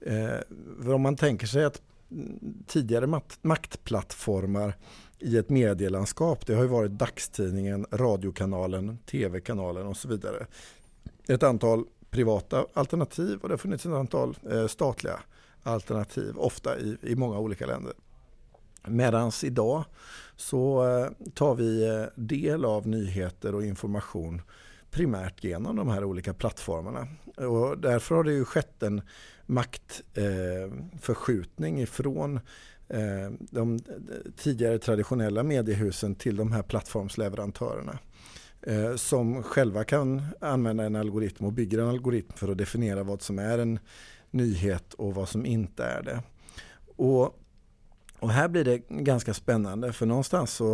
Eh, 0.00 0.38
för 0.82 0.92
om 0.92 1.02
man 1.02 1.16
tänker 1.16 1.46
sig 1.46 1.64
att 1.64 1.82
mm, 2.10 2.38
tidigare 2.66 3.20
maktplattformar 3.42 4.74
i 5.18 5.36
ett 5.36 5.50
medielandskap. 5.50 6.46
Det 6.46 6.54
har 6.54 6.62
ju 6.62 6.68
varit 6.68 6.90
dagstidningen, 6.90 7.86
radiokanalen, 7.90 8.98
tv-kanalen 9.06 9.86
och 9.86 9.96
så 9.96 10.08
vidare. 10.08 10.46
Ett 11.28 11.42
antal 11.42 11.84
privata 12.10 12.66
alternativ 12.72 13.38
och 13.42 13.48
det 13.48 13.52
har 13.52 13.58
funnits 13.58 13.86
ett 13.86 13.92
antal 13.92 14.36
eh, 14.50 14.66
statliga 14.66 15.20
alternativ, 15.62 16.36
ofta 16.36 16.78
i, 16.78 16.96
i 17.02 17.16
många 17.16 17.38
olika 17.38 17.66
länder. 17.66 17.92
Medan 18.88 19.32
idag 19.44 19.84
så 20.36 20.88
eh, 20.88 21.08
tar 21.34 21.54
vi 21.54 21.88
eh, 21.88 22.04
del 22.14 22.64
av 22.64 22.88
nyheter 22.88 23.54
och 23.54 23.64
information 23.64 24.42
primärt 24.90 25.44
genom 25.44 25.76
de 25.76 25.88
här 25.88 26.04
olika 26.04 26.34
plattformarna. 26.34 27.08
Och 27.36 27.78
därför 27.78 28.14
har 28.14 28.24
det 28.24 28.32
ju 28.32 28.44
skett 28.44 28.82
en 28.82 29.02
maktförskjutning 29.46 31.76
eh, 31.76 31.82
ifrån 31.82 32.40
de 33.50 33.80
tidigare 34.36 34.78
traditionella 34.78 35.42
mediehusen 35.42 36.14
till 36.14 36.36
de 36.36 36.52
här 36.52 36.62
plattformsleverantörerna 36.62 37.98
som 38.96 39.42
själva 39.42 39.84
kan 39.84 40.22
använda 40.40 40.84
en 40.84 40.96
algoritm 40.96 41.44
och 41.44 41.52
bygger 41.52 41.78
en 41.78 41.88
algoritm 41.88 42.32
för 42.36 42.48
att 42.48 42.58
definiera 42.58 43.02
vad 43.02 43.22
som 43.22 43.38
är 43.38 43.58
en 43.58 43.78
nyhet 44.30 44.94
och 44.94 45.14
vad 45.14 45.28
som 45.28 45.46
inte 45.46 45.84
är 45.84 46.02
det. 46.02 46.22
Och, 46.96 47.43
och 48.24 48.30
här 48.30 48.48
blir 48.48 48.64
det 48.64 48.78
ganska 48.88 49.34
spännande 49.34 49.92
för 49.92 50.06
någonstans 50.06 50.52
så 50.52 50.72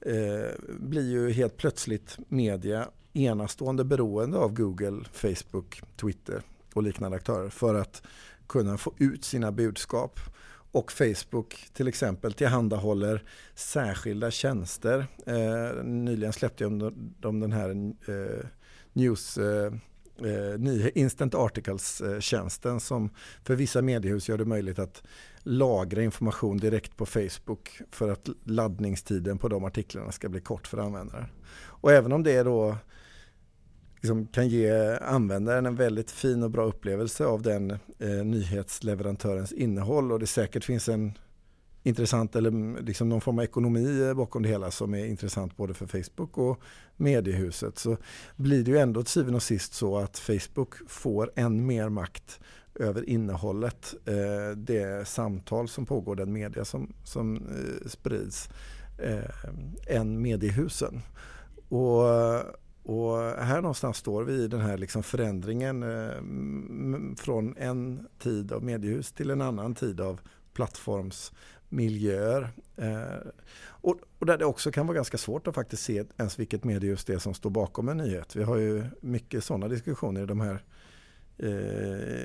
eh, 0.00 0.50
blir 0.78 1.10
ju 1.10 1.30
helt 1.30 1.56
plötsligt 1.56 2.18
media 2.28 2.88
enastående 3.12 3.84
beroende 3.84 4.38
av 4.38 4.54
Google, 4.54 5.04
Facebook, 5.12 5.82
Twitter 5.96 6.42
och 6.74 6.82
liknande 6.82 7.16
aktörer 7.16 7.48
för 7.48 7.74
att 7.74 8.02
kunna 8.46 8.78
få 8.78 8.92
ut 8.98 9.24
sina 9.24 9.52
budskap 9.52 10.20
och 10.72 10.92
Facebook 10.92 11.68
till 11.72 11.88
exempel 11.88 12.32
tillhandahåller 12.32 13.24
särskilda 13.54 14.30
tjänster. 14.30 15.06
Eh, 15.26 15.84
nyligen 15.84 16.32
släppte 16.32 16.64
de, 17.20 17.40
den 17.40 17.52
här 17.52 17.70
eh, 18.08 18.46
news 18.92 19.38
eh, 19.38 19.72
eh 20.24 20.88
Instant 20.94 21.34
Articles-tjänsten 21.34 22.72
eh, 22.72 22.78
som 22.78 23.10
för 23.44 23.54
vissa 23.54 23.82
mediehus 23.82 24.28
gör 24.28 24.38
det 24.38 24.44
möjligt 24.44 24.78
att 24.78 25.02
lagra 25.42 26.02
information 26.02 26.56
direkt 26.56 26.96
på 26.96 27.06
Facebook 27.06 27.80
för 27.90 28.08
att 28.08 28.28
laddningstiden 28.44 29.38
på 29.38 29.48
de 29.48 29.64
artiklarna 29.64 30.12
ska 30.12 30.28
bli 30.28 30.40
kort 30.40 30.66
för 30.66 30.78
användaren. 30.78 31.26
Och 31.62 31.92
även 31.92 32.12
om 32.12 32.22
det 32.22 32.42
då 32.42 32.76
liksom 34.00 34.26
kan 34.26 34.48
ge 34.48 34.96
användaren 34.96 35.66
en 35.66 35.76
väldigt 35.76 36.10
fin 36.10 36.42
och 36.42 36.50
bra 36.50 36.64
upplevelse 36.64 37.26
av 37.26 37.42
den 37.42 37.70
eh, 37.98 38.24
nyhetsleverantörens 38.24 39.52
innehåll 39.52 40.12
och 40.12 40.18
det 40.18 40.26
säkert 40.26 40.64
finns 40.64 40.88
en 40.88 41.12
intressant 41.82 42.36
eller 42.36 42.48
mm, 42.48 42.84
liksom 42.84 43.08
någon 43.08 43.20
form 43.20 43.38
av 43.38 43.44
ekonomi 43.44 44.08
eh, 44.08 44.14
bakom 44.14 44.42
det 44.42 44.48
hela 44.48 44.70
som 44.70 44.94
är 44.94 45.06
intressant 45.06 45.56
både 45.56 45.74
för 45.74 45.86
Facebook 45.86 46.38
och 46.38 46.60
mediehuset 46.96 47.78
så 47.78 47.96
blir 48.36 48.64
det 48.64 48.70
ju 48.70 48.78
ändå 48.78 49.02
till 49.02 49.12
syvende 49.12 49.36
och 49.36 49.42
sist 49.42 49.74
så 49.74 49.98
att 49.98 50.18
Facebook 50.18 50.74
får 50.88 51.32
än 51.36 51.66
mer 51.66 51.88
makt 51.88 52.40
över 52.80 53.08
innehållet, 53.08 53.94
eh, 54.04 54.56
det 54.56 55.08
samtal 55.08 55.68
som 55.68 55.86
pågår, 55.86 56.16
den 56.16 56.32
media 56.32 56.64
som, 56.64 56.92
som 57.04 57.36
eh, 57.36 57.88
sprids, 57.88 58.48
eh, 58.98 59.96
än 59.96 60.22
mediehusen. 60.22 61.02
Och 61.68 62.04
och 62.82 63.16
här 63.18 63.60
någonstans 63.60 63.96
står 63.96 64.24
vi 64.24 64.32
i 64.32 64.48
den 64.48 64.60
här 64.60 64.78
liksom 64.78 65.02
förändringen 65.02 65.82
eh, 65.82 67.16
från 67.16 67.56
en 67.56 68.06
tid 68.18 68.52
av 68.52 68.64
mediehus 68.64 69.12
till 69.12 69.30
en 69.30 69.40
annan 69.40 69.74
tid 69.74 70.00
av 70.00 70.20
plattformsmiljöer. 70.52 72.48
Eh, 72.76 73.28
och, 73.62 73.96
och, 74.18 74.26
där 74.26 74.38
det 74.38 74.44
också 74.44 74.70
kan 74.72 74.86
vara 74.86 74.94
ganska 74.94 75.18
svårt 75.18 75.46
att 75.46 75.54
faktiskt 75.54 75.82
se 75.82 76.04
ens 76.16 76.38
vilket 76.38 76.64
mediehus 76.64 77.04
det 77.04 77.12
är 77.12 77.18
som 77.18 77.34
står 77.34 77.50
bakom 77.50 77.88
en 77.88 77.96
nyhet. 77.96 78.36
Vi 78.36 78.42
har 78.42 78.56
ju 78.56 78.84
mycket 79.00 79.44
sådana 79.44 79.68
diskussioner 79.68 80.22
i 80.22 80.26
de 80.26 80.40
här 80.40 80.64
eh, 81.42 82.24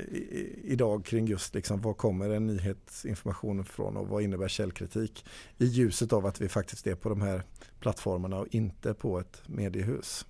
idag 0.63 1.05
kring 1.05 1.27
just 1.27 1.55
liksom, 1.55 1.81
var 1.81 1.93
kommer 1.93 2.29
en 2.29 2.47
nyhetsinformation 2.47 3.59
ifrån 3.59 3.97
och 3.97 4.07
vad 4.07 4.23
innebär 4.23 4.47
källkritik 4.47 5.25
i 5.57 5.65
ljuset 5.65 6.13
av 6.13 6.25
att 6.25 6.41
vi 6.41 6.49
faktiskt 6.49 6.87
är 6.87 6.95
på 6.95 7.09
de 7.09 7.21
här 7.21 7.43
plattformarna 7.79 8.37
och 8.37 8.47
inte 8.51 8.93
på 8.93 9.19
ett 9.19 9.41
mediehus. 9.45 10.25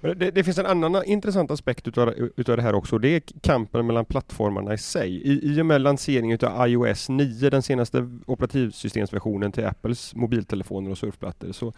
Men 0.00 0.18
det, 0.18 0.30
det 0.30 0.44
finns 0.44 0.58
en 0.58 0.66
annan 0.66 1.04
intressant 1.04 1.50
aspekt 1.50 1.88
utav, 1.88 2.14
utav 2.36 2.56
det 2.56 2.62
här 2.62 2.74
också. 2.74 2.98
Det 2.98 3.08
är 3.08 3.22
kampen 3.40 3.86
mellan 3.86 4.04
plattformarna 4.04 4.74
i 4.74 4.78
sig. 4.78 5.10
I, 5.10 5.40
i 5.42 5.62
och 5.62 5.66
med 5.66 5.80
lanseringen 5.80 6.34
utav 6.34 6.68
iOS 6.68 7.08
9, 7.08 7.50
den 7.50 7.62
senaste 7.62 8.20
operativsystemsversionen 8.26 9.52
till 9.52 9.66
Apples 9.66 10.14
mobiltelefoner 10.14 10.90
och 10.90 10.98
surfplattor, 10.98 11.52
så 11.52 11.72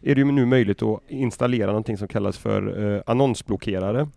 är 0.00 0.14
det 0.14 0.20
ju 0.20 0.32
nu 0.32 0.46
möjligt 0.46 0.82
att 0.82 1.02
installera 1.08 1.66
någonting 1.66 1.98
som 1.98 2.08
kallas 2.08 2.38
för 2.38 2.94
eh, 2.94 3.02
annonsblockerare 3.06 4.08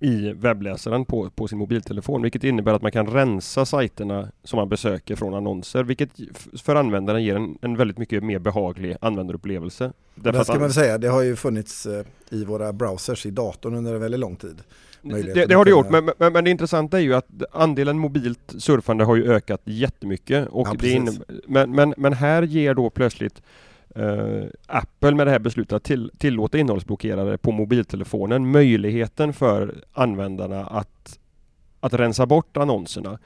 i 0.00 0.32
webbläsaren 0.32 1.04
på, 1.04 1.30
på 1.30 1.48
sin 1.48 1.58
mobiltelefon, 1.58 2.22
vilket 2.22 2.44
innebär 2.44 2.72
att 2.72 2.82
man 2.82 2.92
kan 2.92 3.06
rensa 3.06 3.66
sajterna 3.66 4.28
som 4.44 4.56
man 4.56 4.68
besöker 4.68 5.16
från 5.16 5.34
annonser, 5.34 5.84
vilket 5.84 6.10
för 6.62 6.76
användaren 6.76 7.24
ger 7.24 7.36
en, 7.36 7.58
en 7.60 7.76
väldigt 7.76 7.98
mycket 7.98 8.24
mer 8.24 8.38
behaglig 8.38 8.96
användarupplevelse. 9.00 9.92
det 10.14 10.44
ska 10.44 10.58
man 10.58 10.72
säga, 10.72 10.98
det 10.98 11.08
har 11.08 11.22
ju 11.22 11.36
funnits 11.36 11.86
eh, 11.86 12.04
i 12.30 12.44
våra 12.44 12.72
browsers 12.72 13.26
i 13.26 13.30
datorn 13.30 13.74
under 13.74 13.94
en 13.94 14.00
väldigt 14.00 14.20
lång 14.20 14.36
tid. 14.36 14.62
Det, 15.02 15.46
det, 15.46 15.54
har 15.54 15.64
det 15.64 15.70
gjort, 15.70 15.90
men, 15.90 16.10
men, 16.18 16.32
men, 16.32 16.44
det 16.44 16.50
intressanta 16.50 16.98
är 16.98 17.02
ju 17.02 17.14
att 17.14 17.28
andelen 17.52 17.98
mobilt 17.98 18.54
surfande 18.58 19.04
har 19.04 19.16
ju 19.16 19.32
ökat 19.32 19.60
jättemycket. 19.64 20.48
Och 20.48 20.68
ja, 20.68 20.74
det 20.80 20.90
innebär, 20.90 21.24
men, 21.46 21.70
men, 21.70 21.94
men 21.96 22.12
här 22.12 22.42
ger 22.42 22.74
då 22.74 22.90
plötsligt 22.90 23.42
eh, 23.98 24.46
Apple 24.66 25.14
med 25.14 25.26
det 25.26 25.30
här 25.30 25.38
beslutet 25.38 25.72
att 25.72 25.84
till, 25.84 26.10
tillåta 26.18 26.58
innehållsblockerare 26.58 27.38
på 27.38 27.52
mobiltelefonen 27.52 28.50
möjligheten 28.50 29.32
för 29.32 29.74
användarna 29.92 30.66
att, 30.66 31.18
att 31.80 31.94
rensa 31.94 32.26
bort 32.26 32.56
annonserna 32.56 33.18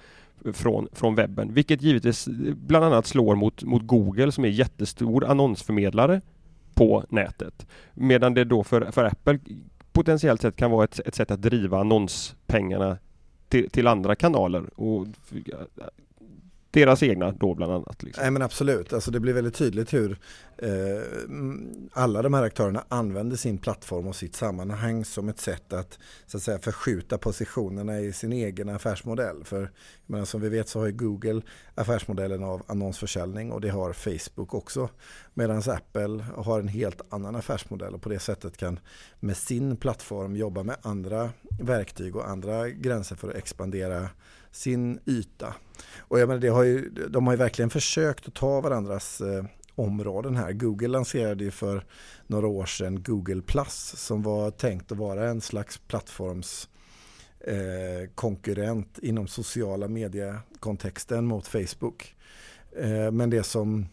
från, 0.53 0.89
från 0.93 1.15
webben, 1.15 1.55
vilket 1.55 1.83
givetvis 1.83 2.29
bland 2.55 2.85
annat 2.85 3.07
slår 3.07 3.37
mot, 3.37 3.63
mot 3.63 3.87
Google 3.87 4.33
som 4.33 4.45
är 4.45 4.49
jättestor 4.49 5.25
annonsförmedlare 5.25 6.21
på 6.75 7.05
nätet. 7.09 7.67
Medan 7.95 8.35
det 8.35 8.45
då 8.45 8.65
för, 8.65 8.91
för 8.91 9.05
Apple 9.05 9.39
potentiellt 9.93 10.41
sett 10.41 10.57
kan 10.57 10.71
vara 10.71 10.85
ett, 10.85 11.01
ett 11.07 11.15
sätt 11.15 11.31
att 11.31 11.43
driva 11.43 11.81
annonspengarna 11.81 12.99
till, 13.49 13.71
till 13.71 13.87
andra 13.87 14.15
kanaler 14.15 14.81
och 14.81 15.07
deras 16.73 17.03
egna 17.03 17.33
då 17.33 17.55
bland 17.55 17.73
annat. 17.73 18.03
Liksom. 18.03 18.23
Nej 18.23 18.31
men 18.31 18.43
absolut, 18.43 18.93
alltså 18.93 19.11
det 19.11 19.21
blir 19.21 19.33
väldigt 19.33 19.55
tydligt 19.55 19.95
hur 19.95 20.19
eh, 20.59 20.71
alla 21.93 22.23
de 22.23 22.35
här 22.35 22.43
aktörerna 22.43 22.85
använder 22.89 23.37
sin 23.37 23.59
plattform 23.59 24.07
och 24.07 24.17
sitt 24.17 24.37
sammanhang 24.37 25.05
som 25.05 25.29
ett 25.29 25.41
sätt 25.41 25.73
att, 25.73 25.99
så 26.27 26.37
att 26.37 26.43
säga, 26.43 26.59
förskjuta 26.59 27.19
positionerna 27.19 28.01
i 28.01 28.13
sin 28.13 28.33
egen 28.33 28.69
affärsmodell. 28.69 29.45
För 29.45 29.71
menar, 30.07 30.25
som 30.25 30.41
vi 30.41 30.49
vet 30.49 30.69
så 30.69 30.79
har 30.79 30.87
ju 30.87 30.93
Google 30.93 31.43
affärsmodellen 31.75 32.45
av 32.45 32.63
annonsförsäljning 32.67 33.53
och 33.53 33.61
det 33.61 33.69
har 33.69 33.93
Facebook 33.93 34.55
också. 34.55 34.89
Medan 35.35 35.63
Apple 35.67 36.25
har 36.37 36.61
en 36.61 36.69
helt 36.69 37.01
annan 37.09 37.37
affärsmodell 37.37 37.95
och 37.95 38.03
på 38.03 38.09
det 38.09 38.19
sättet 38.19 38.57
kan 38.57 38.79
med 39.21 39.37
sin 39.37 39.77
plattform 39.77 40.37
jobba 40.37 40.63
med 40.63 40.77
andra 40.83 41.31
verktyg 41.61 42.17
och 42.17 42.29
andra 42.29 42.69
gränser 42.69 43.17
för 43.17 43.29
att 43.29 43.37
expandera 43.37 44.09
sin 44.53 45.01
yta. 45.07 45.55
Och 45.99 46.21
jag 46.21 46.29
menar, 46.29 46.41
det 46.41 46.49
har 46.49 46.63
ju, 46.63 46.91
de 46.91 47.27
har 47.27 47.33
ju 47.33 47.39
verkligen 47.39 47.71
försökt 47.71 48.29
att 48.29 48.35
ta 48.35 48.61
varandras 48.61 49.21
eh, 49.21 49.45
områden 49.75 50.37
här. 50.37 50.53
Google 50.53 50.89
lanserade 50.89 51.45
ju 51.45 51.51
för 51.51 51.85
några 52.27 52.47
år 52.47 52.67
sedan 52.67 53.03
Google 53.03 53.43
Plus 53.43 53.95
som 53.97 54.23
var 54.23 54.51
tänkt 54.51 54.93
att 54.93 54.99
vara 54.99 55.29
en 55.29 55.41
slags 55.41 55.79
plattforms 55.79 56.69
eh, 57.41 58.11
konkurrent 58.15 58.99
inom 58.99 59.29
sociala 59.29 59.89
mediekontexten 59.89 61.25
mot 61.25 61.47
Facebook. 61.47 62.15
Eh, 62.77 63.11
men 63.11 63.31
det 63.31 63.43
som 63.43 63.87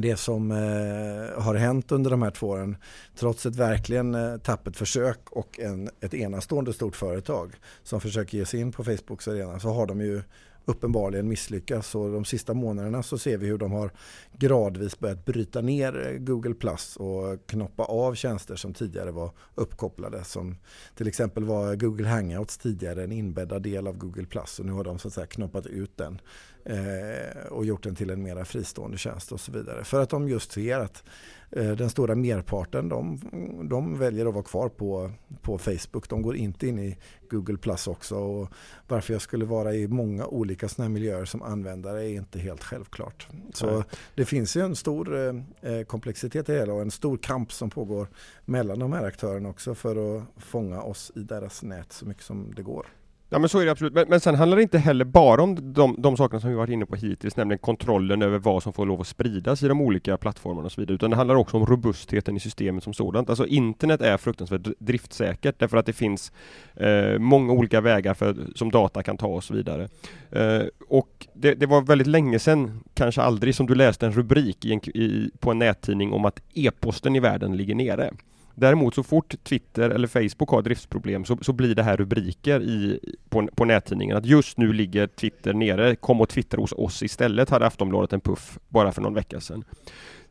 det 0.00 0.16
som 0.16 0.50
eh, 0.50 1.42
har 1.42 1.54
hänt 1.54 1.92
under 1.92 2.10
de 2.10 2.22
här 2.22 2.30
två 2.30 2.46
åren, 2.46 2.76
trots 3.14 3.46
ett 3.46 3.56
verkligen 3.56 4.14
eh, 4.14 4.36
tappert 4.36 4.76
försök 4.76 5.20
och 5.30 5.60
en, 5.60 5.90
ett 6.00 6.14
enastående 6.14 6.72
stort 6.72 6.96
företag 6.96 7.54
som 7.82 8.00
försöker 8.00 8.38
ge 8.38 8.46
sig 8.46 8.60
in 8.60 8.72
på 8.72 8.84
Facebooks 8.84 9.28
arena 9.28 9.60
så 9.60 9.68
har 9.68 9.86
de 9.86 10.00
ju 10.00 10.22
uppenbarligen 10.66 11.28
misslyckats. 11.28 11.94
Och 11.94 12.12
de 12.12 12.24
sista 12.24 12.54
månaderna 12.54 13.02
så 13.02 13.18
ser 13.18 13.38
vi 13.38 13.46
hur 13.46 13.58
de 13.58 13.72
har 13.72 13.90
gradvis 14.38 14.98
börjat 14.98 15.24
bryta 15.24 15.60
ner 15.60 16.06
eh, 16.06 16.18
Google 16.18 16.54
Plus 16.54 16.96
och 16.96 17.46
knoppa 17.46 17.84
av 17.84 18.14
tjänster 18.14 18.56
som 18.56 18.74
tidigare 18.74 19.10
var 19.10 19.30
uppkopplade 19.54 20.24
som 20.24 20.56
till 20.94 21.08
exempel 21.08 21.44
var 21.44 21.76
Google 21.76 22.08
Hangouts 22.08 22.58
tidigare 22.58 23.04
en 23.04 23.12
inbäddad 23.12 23.62
del 23.62 23.86
av 23.86 23.98
Google 23.98 24.26
Plus. 24.26 24.58
Och 24.58 24.66
nu 24.66 24.72
har 24.72 24.84
de 24.84 24.98
så 24.98 25.08
att 25.08 25.14
säga 25.14 25.26
knoppat 25.26 25.66
ut 25.66 25.96
den 25.96 26.20
eh, 26.66 27.46
och 27.50 27.66
gjort 27.66 27.82
den 27.82 27.94
till 27.94 28.10
en 28.10 28.22
mera 28.22 28.44
fristående 28.44 28.98
tjänst 28.98 29.32
och 29.32 29.40
så 29.40 29.52
vidare. 29.52 29.84
För 29.84 30.02
att 30.02 30.10
de 30.10 30.28
just 30.28 30.52
ser 30.52 30.78
att 30.78 31.04
Eh, 31.50 31.70
den 31.70 31.90
stora 31.90 32.14
merparten 32.14 32.88
de, 32.88 33.20
de 33.68 33.98
väljer 33.98 34.26
att 34.26 34.34
vara 34.34 34.44
kvar 34.44 34.68
på, 34.68 35.10
på 35.42 35.58
Facebook. 35.58 36.08
De 36.08 36.22
går 36.22 36.36
inte 36.36 36.68
in 36.68 36.78
i 36.78 36.98
Google 37.30 37.56
Plus 37.56 37.86
också. 37.86 38.16
Och 38.16 38.48
varför 38.88 39.12
jag 39.12 39.22
skulle 39.22 39.44
vara 39.44 39.74
i 39.74 39.88
många 39.88 40.26
olika 40.26 40.68
sådana 40.68 40.88
miljöer 40.88 41.24
som 41.24 41.42
användare 41.42 42.04
är 42.04 42.14
inte 42.14 42.38
helt 42.38 42.64
självklart. 42.64 43.28
Så 43.54 43.70
Nej. 43.70 43.82
det 44.14 44.24
finns 44.24 44.56
ju 44.56 44.60
en 44.60 44.76
stor 44.76 45.16
eh, 45.62 45.82
komplexitet 45.86 46.48
i 46.48 46.52
det 46.52 46.58
hela 46.58 46.72
och 46.72 46.82
en 46.82 46.90
stor 46.90 47.16
kamp 47.16 47.52
som 47.52 47.70
pågår 47.70 48.08
mellan 48.44 48.78
de 48.78 48.92
här 48.92 49.04
aktörerna 49.04 49.48
också 49.48 49.74
för 49.74 50.16
att 50.16 50.24
fånga 50.36 50.82
oss 50.82 51.12
i 51.14 51.20
deras 51.20 51.62
nät 51.62 51.92
så 51.92 52.06
mycket 52.06 52.24
som 52.24 52.54
det 52.54 52.62
går. 52.62 52.86
Ja 53.28 53.38
men 53.38 53.48
så 53.48 53.58
är 53.58 53.64
det 53.64 53.70
absolut, 53.70 53.92
men, 53.92 54.08
men 54.08 54.20
sen 54.20 54.34
handlar 54.34 54.56
det 54.56 54.62
inte 54.62 54.78
heller 54.78 55.04
bara 55.04 55.42
om 55.42 55.72
de, 55.72 55.96
de 55.98 56.16
sakerna 56.16 56.40
som 56.40 56.50
vi 56.50 56.56
varit 56.56 56.70
inne 56.70 56.86
på 56.86 56.96
hittills, 56.96 57.36
nämligen 57.36 57.58
kontrollen 57.58 58.22
över 58.22 58.38
vad 58.38 58.62
som 58.62 58.72
får 58.72 58.86
lov 58.86 59.00
att 59.00 59.06
spridas 59.06 59.62
i 59.62 59.68
de 59.68 59.80
olika 59.80 60.16
plattformarna 60.16 60.66
och 60.66 60.72
så 60.72 60.80
vidare, 60.80 60.94
utan 60.94 61.10
det 61.10 61.16
handlar 61.16 61.34
också 61.34 61.56
om 61.56 61.66
robustheten 61.66 62.36
i 62.36 62.40
systemet 62.40 62.84
som 62.84 62.94
sådant. 62.94 63.28
Alltså 63.28 63.46
internet 63.46 64.00
är 64.00 64.16
fruktansvärt 64.16 64.68
driftsäkert 64.78 65.58
därför 65.58 65.76
att 65.76 65.86
det 65.86 65.92
finns 65.92 66.32
eh, 66.74 67.18
många 67.18 67.52
olika 67.52 67.80
vägar 67.80 68.14
för, 68.14 68.36
som 68.54 68.70
data 68.70 69.02
kan 69.02 69.16
ta 69.16 69.26
och 69.26 69.44
så 69.44 69.54
vidare. 69.54 69.88
Eh, 70.30 70.62
och 70.88 71.26
det, 71.32 71.54
det, 71.54 71.66
var 71.66 71.82
väldigt 71.82 72.06
länge 72.06 72.38
sedan, 72.38 72.80
kanske 72.94 73.22
aldrig, 73.22 73.54
som 73.54 73.66
du 73.66 73.74
läste 73.74 74.06
en 74.06 74.12
rubrik 74.12 74.64
i 74.64 74.72
en, 74.72 74.80
i, 74.88 75.30
på 75.38 75.50
en 75.50 75.58
nättidning 75.58 76.12
om 76.12 76.24
att 76.24 76.40
e-posten 76.54 77.16
i 77.16 77.20
världen 77.20 77.56
ligger 77.56 77.74
nere. 77.74 78.10
Däremot 78.58 78.94
så 78.94 79.02
fort 79.02 79.34
Twitter 79.44 79.90
eller 79.90 80.08
Facebook 80.08 80.50
har 80.50 80.62
driftsproblem 80.62 81.24
så, 81.24 81.38
så 81.42 81.52
blir 81.52 81.74
det 81.74 81.82
här 81.82 81.96
rubriker 81.96 82.60
i, 82.60 83.00
på, 83.28 83.48
på 83.54 83.64
nättidningen 83.64 84.16
att 84.16 84.26
just 84.26 84.58
nu 84.58 84.72
ligger 84.72 85.06
Twitter 85.06 85.54
nere, 85.54 85.96
kom 85.96 86.20
och 86.20 86.28
twittra 86.28 86.60
hos 86.60 86.72
oss 86.72 87.02
istället 87.02 87.50
hade 87.50 87.66
Aftonbladet 87.66 88.12
en 88.12 88.20
puff 88.20 88.58
bara 88.68 88.92
för 88.92 89.02
någon 89.02 89.14
vecka 89.14 89.40
sedan. 89.40 89.64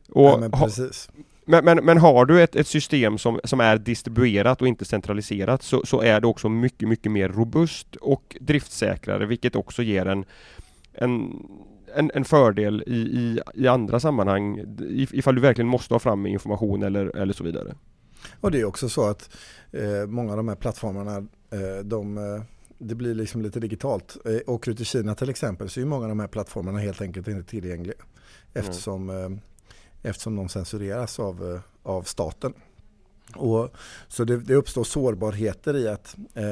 Och 0.08 0.24
ja, 0.24 0.36
men, 0.40 0.50
precis. 0.50 1.10
Men, 1.44 1.64
men, 1.64 1.84
men, 1.84 1.98
har 1.98 2.24
du 2.24 2.42
ett, 2.42 2.56
ett 2.56 2.66
system 2.66 3.18
som, 3.18 3.40
som 3.44 3.60
är 3.60 3.78
distribuerat 3.78 4.62
och 4.62 4.68
inte 4.68 4.84
centraliserat 4.84 5.62
så, 5.62 5.86
så 5.86 6.02
är 6.02 6.20
det 6.20 6.26
också 6.26 6.48
mycket, 6.48 6.88
mycket 6.88 7.12
mer 7.12 7.28
robust 7.28 7.96
och 7.96 8.36
driftsäkrare 8.40 9.26
vilket 9.26 9.56
också 9.56 9.82
ger 9.82 10.06
en, 10.06 10.24
en 10.92 11.42
en, 11.94 12.10
en 12.14 12.24
fördel 12.24 12.84
i, 12.86 12.96
i, 12.96 13.40
i 13.54 13.68
andra 13.68 14.00
sammanhang 14.00 14.64
ifall 14.90 15.34
du 15.34 15.40
verkligen 15.40 15.68
måste 15.68 15.94
ha 15.94 15.98
fram 15.98 16.26
information 16.26 16.82
eller, 16.82 17.16
eller 17.16 17.32
så 17.32 17.44
vidare. 17.44 17.74
Och 18.40 18.50
det 18.50 18.60
är 18.60 18.64
också 18.64 18.88
så 18.88 19.08
att 19.08 19.30
eh, 19.72 20.06
många 20.06 20.30
av 20.30 20.36
de 20.36 20.48
här 20.48 20.56
plattformarna, 20.56 21.16
eh, 21.50 21.84
de, 21.84 22.18
eh, 22.18 22.42
det 22.78 22.94
blir 22.94 23.14
liksom 23.14 23.42
lite 23.42 23.60
digitalt. 23.60 24.16
Eh, 24.24 24.40
åker 24.46 24.70
du 24.70 24.76
till 24.76 24.86
Kina 24.86 25.14
till 25.14 25.30
exempel 25.30 25.70
så 25.70 25.80
är 25.80 25.84
många 25.84 26.04
av 26.04 26.08
de 26.08 26.20
här 26.20 26.28
plattformarna 26.28 26.78
helt 26.78 27.00
enkelt 27.00 27.28
inte 27.28 27.50
tillgängliga. 27.50 27.96
Eftersom, 28.54 29.10
mm. 29.10 29.40
eftersom 30.02 30.36
de 30.36 30.48
censureras 30.48 31.20
av, 31.20 31.52
eh, 31.54 31.60
av 31.82 32.02
staten. 32.02 32.54
Och, 33.36 33.74
så 34.08 34.24
det, 34.24 34.36
det, 34.36 34.54
uppstår 34.54 34.84
sårbarheter 34.84 35.76
i 35.76 35.88
att 35.88 36.16
eh, 36.34 36.44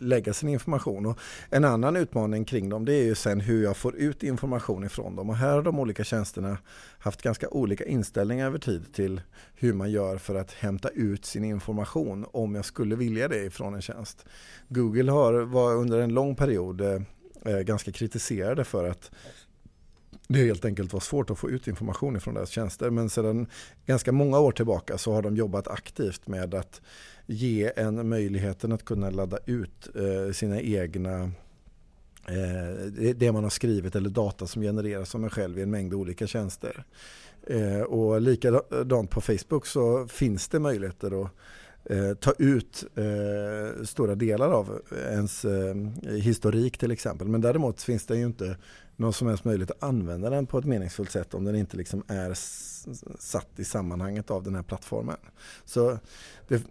lägga 0.00 0.32
sin 0.32 0.48
information. 0.48 1.06
Och 1.06 1.18
en 1.50 1.64
annan 1.64 1.96
utmaning 1.96 2.44
kring 2.44 2.68
dem 2.68 2.84
det 2.84 2.94
är 2.94 3.04
ju 3.04 3.14
sen 3.14 3.40
hur 3.40 3.62
jag 3.62 3.76
får 3.76 3.96
ut 3.96 4.22
information 4.22 4.84
ifrån 4.84 5.16
dem. 5.16 5.30
Och 5.30 5.36
här 5.36 5.52
har 5.52 5.62
de 5.62 5.78
olika 5.78 6.04
tjänsterna 6.04 6.58
haft 6.98 7.22
ganska 7.22 7.48
olika 7.48 7.84
inställningar 7.84 8.46
över 8.46 8.58
tid 8.58 8.92
till 8.92 9.20
hur 9.54 9.72
man 9.72 9.90
gör 9.90 10.18
för 10.18 10.34
att 10.34 10.52
hämta 10.52 10.88
ut 10.88 11.24
sin 11.24 11.44
information 11.44 12.26
om 12.32 12.54
jag 12.54 12.64
skulle 12.64 12.96
vilja 12.96 13.28
det 13.28 13.44
ifrån 13.44 13.74
en 13.74 13.82
tjänst. 13.82 14.24
Google 14.68 15.12
har, 15.12 15.32
var 15.32 15.74
under 15.74 15.98
en 15.98 16.14
lång 16.14 16.36
period 16.36 16.80
eh, 16.80 17.00
eh 17.44 17.60
ganska 17.60 17.92
kritiserade 17.92 18.64
för 18.64 18.88
att 18.88 19.10
det 20.28 20.38
helt 20.38 20.64
enkelt 20.64 20.92
var 20.92 21.00
svårt 21.00 21.30
att 21.30 21.38
få 21.38 21.50
ut 21.50 21.68
information 21.68 22.20
från 22.20 22.34
deras 22.34 22.50
tjänster. 22.50 22.90
Men 22.90 23.10
sedan 23.10 23.46
ganska 23.86 24.12
många 24.12 24.38
år 24.38 24.52
tillbaka 24.52 24.98
så 24.98 25.12
har 25.12 25.22
de 25.22 25.36
jobbat 25.36 25.68
aktivt 25.68 26.28
med 26.28 26.54
att 26.54 26.80
ge 27.26 27.72
en 27.76 28.08
möjligheten 28.08 28.72
att 28.72 28.84
kunna 28.84 29.10
ladda 29.10 29.38
ut 29.46 29.88
eh, 29.96 30.32
sina 30.32 30.60
egna 30.60 31.22
eh, 32.28 32.86
det 33.16 33.32
man 33.32 33.42
har 33.42 33.50
skrivit 33.50 33.96
eller 33.96 34.10
data 34.10 34.46
som 34.46 34.62
genereras 34.62 35.14
av 35.14 35.24
en 35.24 35.30
själv 35.30 35.58
i 35.58 35.62
en 35.62 35.70
mängd 35.70 35.94
olika 35.94 36.26
tjänster. 36.26 36.84
Eh, 37.46 37.80
och 37.80 38.20
likadant 38.20 39.10
på 39.10 39.20
Facebook 39.20 39.66
så 39.66 40.06
finns 40.08 40.48
det 40.48 40.58
möjligheter 40.58 41.22
att 41.22 41.30
ta 42.20 42.32
ut 42.38 42.84
eh, 42.94 43.84
stora 43.84 44.14
delar 44.14 44.50
av 44.50 44.82
ens 45.10 45.44
eh, 45.44 45.74
historik 46.10 46.78
till 46.78 46.90
exempel. 46.90 47.28
Men 47.28 47.40
däremot 47.40 47.82
finns 47.82 48.06
det 48.06 48.16
ju 48.16 48.24
inte 48.24 48.56
någon 48.96 49.12
som 49.12 49.28
helst 49.28 49.44
möjlighet 49.44 49.70
att 49.70 49.82
använda 49.82 50.30
den 50.30 50.46
på 50.46 50.58
ett 50.58 50.64
meningsfullt 50.64 51.10
sätt 51.10 51.34
om 51.34 51.44
den 51.44 51.56
inte 51.56 51.76
liksom 51.76 52.02
är 52.08 52.34
satt 53.18 53.48
i 53.56 53.64
sammanhanget 53.64 54.30
av 54.30 54.42
den 54.42 54.54
här 54.54 54.62
plattformen. 54.62 55.16
Så 55.64 55.98
det, 56.48 56.62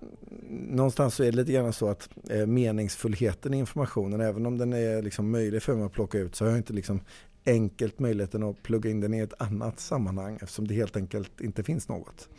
någonstans 0.50 1.16
så 1.16 1.24
är 1.24 1.32
det 1.32 1.38
lite 1.38 1.52
grann 1.52 1.74
så 1.74 1.90
att 1.90 2.10
eh, 2.30 2.46
meningsfullheten 2.46 3.54
i 3.54 3.58
informationen, 3.58 4.22
även 4.22 4.46
om 4.46 4.58
den 4.58 4.74
är 4.74 5.02
liksom 5.02 5.32
möjlig 5.32 5.64
för 5.64 5.76
mig 5.76 5.86
att 5.86 5.92
plocka 5.92 6.18
ut, 6.18 6.36
så 6.36 6.46
har 6.46 6.50
jag 6.50 6.60
inte 6.60 6.74
liksom 6.74 7.02
enkelt 7.46 8.00
möjligheten 8.00 8.44
att 8.44 8.64
plugga 8.64 8.90
in 8.90 9.00
den 9.00 9.14
i 9.14 9.20
ett 9.20 9.42
annat 9.42 9.80
sammanhang 9.80 10.36
eftersom 10.42 10.68
det 10.68 10.74
helt 10.74 10.98
enkelt 10.98 11.42
inte 11.42 11.64
finns 11.64 11.90
något. 11.90 12.30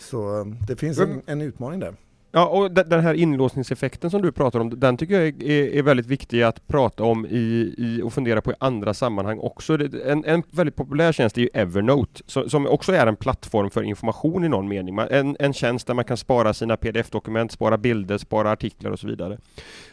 Så 0.00 0.40
eh, 0.40 0.46
det 0.46 0.76
finns 0.76 0.98
en, 0.98 1.22
en 1.26 1.40
utmaning 1.40 1.80
där. 1.80 1.94
Ja, 2.34 2.46
och 2.46 2.70
den 2.70 3.00
här 3.00 3.14
inlåsningseffekten 3.14 4.10
som 4.10 4.22
du 4.22 4.32
pratar 4.32 4.60
om, 4.60 4.80
den 4.80 4.96
tycker 4.96 5.20
jag 5.20 5.42
är, 5.42 5.74
är 5.74 5.82
väldigt 5.82 6.06
viktig 6.06 6.42
att 6.42 6.66
prata 6.66 7.04
om 7.04 7.26
i, 7.26 7.74
i, 7.78 8.02
och 8.02 8.12
fundera 8.12 8.40
på 8.40 8.52
i 8.52 8.54
andra 8.58 8.94
sammanhang 8.94 9.38
också. 9.38 9.78
En, 10.06 10.24
en 10.24 10.42
väldigt 10.50 10.76
populär 10.76 11.12
tjänst 11.12 11.38
är 11.38 11.42
ju 11.42 11.48
Evernote, 11.54 12.22
som, 12.26 12.50
som 12.50 12.66
också 12.66 12.92
är 12.92 13.06
en 13.06 13.16
plattform 13.16 13.70
för 13.70 13.82
information 13.82 14.44
i 14.44 14.48
någon 14.48 14.68
mening. 14.68 14.98
En, 15.10 15.36
en 15.38 15.52
tjänst 15.52 15.86
där 15.86 15.94
man 15.94 16.04
kan 16.04 16.16
spara 16.16 16.54
sina 16.54 16.76
pdf-dokument, 16.76 17.52
spara 17.52 17.78
bilder, 17.78 18.18
spara 18.18 18.50
artiklar 18.50 18.90
och 18.90 18.98
så 18.98 19.06
vidare. 19.06 19.38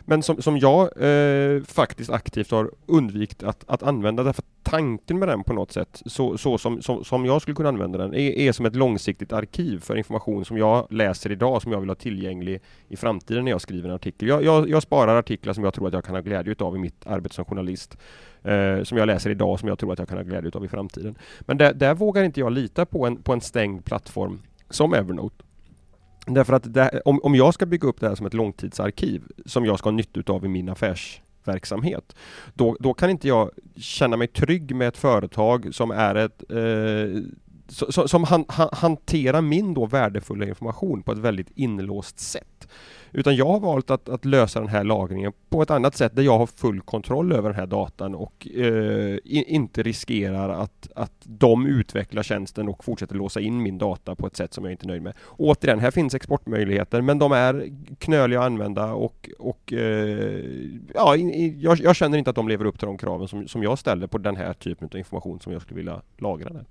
Men 0.02 0.24
som, 0.24 0.42
som 0.42 0.58
jag 0.58 0.82
eh, 0.82 1.64
faktiskt 1.64 2.10
aktivt 2.10 2.52
har 2.52 2.72
undvikit 2.86 3.44
att, 3.44 3.64
att 3.68 3.84
använda 3.84 4.24
därför 4.24 4.44
tanken 4.64 5.20
med 5.20 5.28
den 5.28 5.44
på 5.44 5.54
något 5.54 5.72
sätt, 5.72 6.02
så, 6.06 6.38
så 6.38 6.58
som, 6.58 6.82
som, 6.82 7.04
som 7.04 7.26
jag 7.26 7.42
skulle 7.42 7.56
kunna 7.56 7.70
använda 7.70 7.98
den, 7.98 8.14
är, 8.14 8.32
är 8.32 8.52
som 8.52 8.66
ett 8.66 8.76
långsiktigt 8.76 9.34
arkiv 9.34 9.80
för 9.80 9.96
information 9.96 10.46
som 10.46 10.58
jag 10.58 10.88
läser 10.90 11.32
idag, 11.32 11.62
som 11.62 11.72
jag 11.72 11.80
vill 11.80 11.90
ha 11.90 11.96
tillgänglig 11.96 12.29
i 12.88 12.96
framtiden 12.98 13.44
när 13.44 13.52
jag 13.52 13.62
skriver 13.62 13.90
en 13.90 13.96
artikel. 13.96 14.28
Jag, 14.28 14.44
jag, 14.44 14.70
jag 14.70 14.84
sparar 14.84 15.16
artiklar 15.16 15.54
som 15.54 15.64
jag 15.64 15.74
tror 15.74 15.88
att 15.88 15.94
jag 15.94 16.04
kan 16.04 16.16
ha 16.16 16.22
glädje 16.22 16.56
av 16.60 16.76
i 16.76 16.80
mitt 16.80 17.08
arbete 17.08 17.36
som 17.36 17.46
journalist. 17.46 17.98
Eh, 18.44 18.84
som 18.84 18.98
jag 18.98 19.08
läser 19.08 19.30
idag, 19.30 19.60
som 19.60 19.70
jag 19.70 19.80
tror 19.80 19.94
att 19.94 20.00
jag 20.00 20.08
kan 20.08 20.18
ha 20.18 20.24
glädje 20.24 20.52
av 20.54 20.66
i 20.66 20.68
framtiden. 20.68 21.16
Men 21.40 21.58
där, 21.58 21.74
där 21.74 21.94
vågar 21.94 22.24
inte 22.24 22.40
jag 22.40 22.52
lita 22.52 22.86
på 22.86 23.08
en, 23.08 23.22
på 23.22 23.34
en 23.34 23.42
stängd 23.42 23.86
plattform 23.86 24.42
som 24.70 24.94
Evernote. 24.94 25.44
Därför 26.28 26.54
att 26.54 26.74
det, 26.74 27.02
om, 27.06 27.20
om 27.24 27.36
jag 27.36 27.54
ska 27.54 27.66
bygga 27.66 27.88
upp 27.88 28.00
det 28.00 28.08
här 28.08 28.16
som 28.16 28.26
ett 28.26 28.34
långtidsarkiv 28.34 29.24
som 29.46 29.66
jag 29.66 29.80
ska 29.80 29.90
ha 29.90 29.96
nytta 29.96 30.34
av 30.34 30.46
i 30.46 30.48
min 30.48 30.70
affärsverksamhet. 30.70 32.16
Då, 32.54 32.78
då 32.80 32.94
kan 32.94 33.10
inte 33.10 33.28
jag 33.28 33.52
känna 33.76 34.18
mig 34.18 34.28
trygg 34.28 34.76
med 34.76 34.88
ett 34.88 34.98
företag 34.98 35.76
som 35.76 35.92
är 35.92 36.16
ett 36.16 36.44
eh, 36.52 37.24
som 38.08 38.24
han, 38.24 38.46
han, 38.48 38.70
hanterar 38.72 39.42
min 39.42 39.74
då 39.74 39.86
värdefulla 39.86 40.46
information 40.46 41.04
på 41.04 41.12
ett 41.12 41.18
väldigt 41.18 41.52
inlåst 41.56 42.20
sätt. 42.20 42.68
Utan 43.12 43.36
jag 43.36 43.46
har 43.46 43.60
valt 43.60 43.92
att, 43.92 44.10
att, 44.10 44.26
lösa 44.26 44.60
den 44.60 44.70
här 44.70 44.84
lagringen 44.84 45.32
på 45.50 45.62
ett 45.62 45.72
annat 45.72 45.96
sätt 45.96 46.16
där 46.16 46.24
jag 46.24 46.38
har 46.38 46.48
full 46.48 46.82
kontroll 46.82 47.32
över 47.32 47.50
den 47.50 47.60
här 47.60 47.68
datan 47.68 48.16
och 48.16 48.48
eh, 48.56 49.18
inte 49.24 49.84
riskerar 49.84 50.50
att, 50.50 50.88
att 50.96 51.14
de 51.24 51.66
utvecklar 51.66 52.24
tjänsten 52.24 52.70
och 52.70 52.84
fortsätter 52.84 53.16
låsa 53.16 53.40
in 53.40 53.64
min 53.64 53.78
data 53.78 54.16
på 54.16 54.28
ett 54.28 54.36
sätt 54.36 54.54
som 54.54 54.64
jag 54.64 54.74
inte 54.74 54.86
är 54.86 54.88
nöjd 54.88 55.02
med. 55.02 55.14
återigen, 55.38 55.80
här 55.80 55.92
finns 55.92 56.16
exportmöjligheter 56.16 57.02
men 57.02 57.20
de 57.20 57.32
är 57.32 57.70
knöliga 58.00 58.40
att 58.40 58.46
använda 58.46 58.94
och, 58.94 59.30
och 59.40 59.74
eh, 59.74 60.46
ja, 60.94 61.16
jag, 61.16 61.80
jag, 61.80 61.96
känner 61.96 62.18
inte 62.18 62.30
att 62.30 62.36
de 62.36 62.48
lever 62.48 62.66
upp 62.66 62.80
till 62.80 62.86
de 62.86 62.98
kraven 62.98 63.28
som, 63.28 63.48
som 63.48 63.64
jag 63.64 63.80
ställer 63.80 64.08
på 64.08 64.18
den 64.18 64.36
här 64.36 64.54
typen 64.54 64.90
av 64.92 64.98
information 64.98 65.40
som 65.40 65.54
jag 65.54 65.62
skulle 65.62 65.78
vilja 65.78 66.02
lagra 66.18 66.50
där. 66.50 66.66